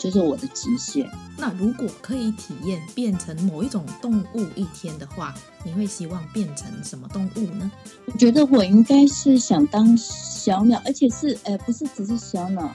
[0.04, 1.10] 就是我的极限。
[1.38, 5.34] 那如果可以体验变成某一种动物一天的话，
[5.64, 7.72] 你会希望变成什么动物呢？
[8.08, 12.70] 我觉得我应该是想当小鸟，而且是哎，不是只是小鸟，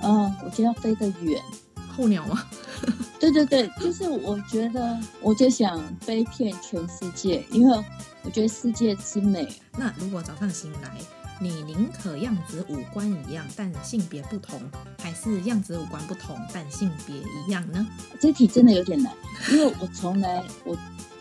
[0.00, 1.42] 呃，我觉得要飞得远。
[1.96, 2.44] 候鸟吗？
[3.18, 7.84] 对对对，就是我觉得，我就想飞遍全世界，因为
[8.22, 9.46] 我觉得世界之美。
[9.76, 10.96] 那如果早上醒来，
[11.42, 14.60] 你宁可样子五官一样，但性别不同，
[15.02, 17.86] 还是样子五官不同，但性别一样呢？
[18.20, 19.10] 这题真的有点难，
[19.50, 20.76] 因为我从来我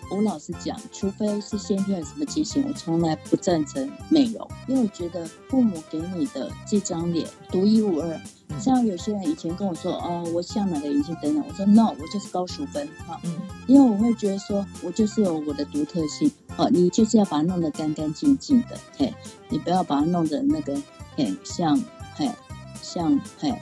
[0.10, 8.20] 我老实讲，除非是先天有什么畸形，我从来不赞成美容，因为我觉得父母给你的这张脸独一无二。
[8.60, 13.38] 像有些人以前跟我说，哦，我像哪个明星等等，我说 no，我就是高淑芬哈，嗯，
[13.68, 19.14] 因为我会觉得说我就是有我的独特性，哦，你就是要把它弄得干干净净的，嘿，
[19.49, 20.76] 你不要把它弄得那个，
[21.16, 21.80] 嘿，像，
[22.16, 22.30] 嘿，
[22.82, 23.53] 像，嘿。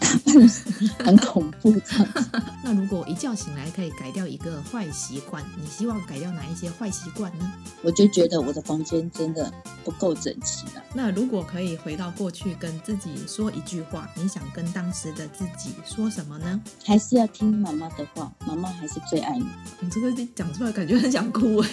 [1.04, 2.30] 很恐怖这样子。
[2.64, 7.52] 那如果一觉醒来可以改掉一个坏习惯，你希望改掉哪一些坏习惯呢？
[7.82, 9.52] 我就觉得我的房间真的
[9.84, 10.82] 不够整齐了。
[10.94, 16.60] 那如果可以回到过去跟自己说一句话，你想跟当时的自己说什么呢？
[16.84, 19.46] 还是要听妈妈的话，妈妈还是最爱你。
[19.80, 21.68] 你这个讲出来感觉很想哭哎。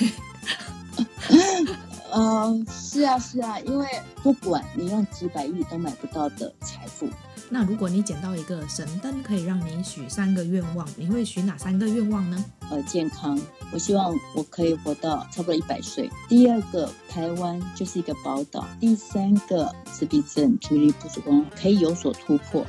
[1.30, 1.68] 嗯、
[2.12, 3.88] 呃，是啊是啊，因为
[4.24, 7.08] 不管你用几百亿都买不到的财富。
[7.50, 12.44] 那如果你捡到一个神灯，可以让你许三个愿望，你会许哪三个愿望呢？
[12.70, 13.40] 呃，健康，
[13.72, 16.10] 我希望我可以活到差不多一百岁。
[16.28, 18.68] 第二个，台湾就是一个宝岛。
[18.80, 21.22] 第三个，自闭症注意力不足
[21.56, 22.66] 可以有所突破。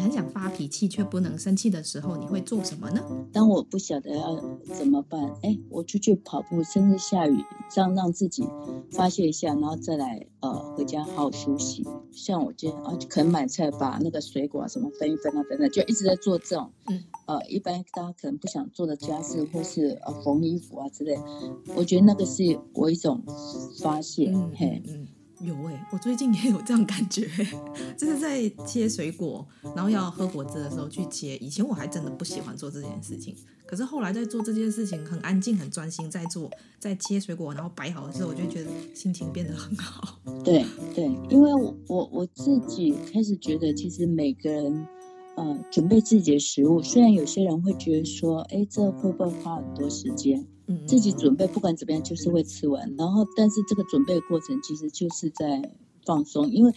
[0.00, 3.02] 很想发脾气却不能生气的时候，你会做什么呢？
[3.32, 4.36] 当我不晓得要
[4.74, 7.36] 怎么办，哎，我出去跑步，甚至下雨，
[7.70, 8.46] 这样让自己
[8.90, 11.84] 发泄一下，然后再来呃回家好好休息。
[12.12, 21.18] 像我今天啊，可能买菜把那个水果什么分一分啊，等等，就一直在做这种，嗯，呃，一般大家可能不想做的家事，或是呃缝衣服啊之类，
[21.76, 23.22] 我觉得那个是我一种
[23.80, 24.82] 发泄，嗯、嘿。
[24.86, 25.06] 嗯
[25.44, 27.28] 有哎、我最近也有这样感觉，
[27.96, 31.36] 就是在切水果，然后要喝果汁的时候去切。
[31.36, 33.34] 以前我还真的不喜欢做这件事情，
[33.66, 40.18] 可是后来在做这件事情，很安静、很专心在做，在切水果，然后摆好的时候，我就觉得心情变得很好。
[40.44, 40.64] 对
[40.94, 44.86] 对，因为我我我自己开始觉得，其实每个人
[45.36, 50.46] 呃准备自己的食物，虽然有些人会觉得说，哎，这会不会花很多时间？
[50.86, 52.94] 自己准备，不管怎么样，就是会吃完。
[52.96, 56.72] 然后，但是这个准备过程其实就是在放松，因为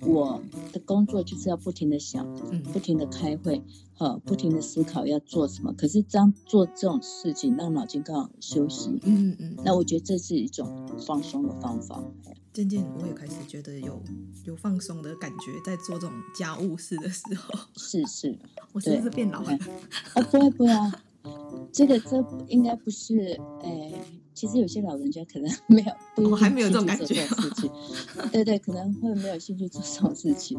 [0.00, 2.26] 我的工作就是要不停的想，
[2.72, 3.62] 不停的开会，
[3.94, 5.72] 哈，不停的思考要做什么。
[5.74, 12.02] 可是当做这种事情，让脑筋刚好休息，嗯嗯，那我觉得这是一种放松的方法。
[12.52, 14.02] 渐渐，我也开始觉得有
[14.44, 17.54] 有放松的感觉，在做这种家务事的时候。
[17.76, 18.36] 是是，
[18.72, 19.52] 我是不是变老了？
[20.14, 20.92] 啊，不会不会啊。
[21.72, 23.92] 这个这应该不是，哎，
[24.34, 27.26] 其实有些老人家可能没有，不我还没有这种感觉。
[28.32, 30.58] 对对，可能会没有兴趣做这种事情。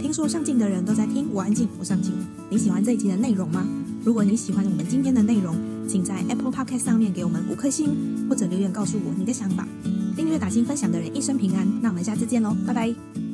[0.00, 2.12] 听说上镜的人都在听，我安静，我上镜。
[2.50, 3.66] 你喜欢这一集的内容吗？
[4.04, 5.54] 如果你喜欢我们今天的内容，
[5.92, 9.68] 请在 Apple Podcast 上面给我们五颗星，或者留言告诉我你的想法。
[10.16, 11.68] 订阅、打新、分享的人一生平安。
[11.82, 13.31] 那我们下次见喽，拜拜。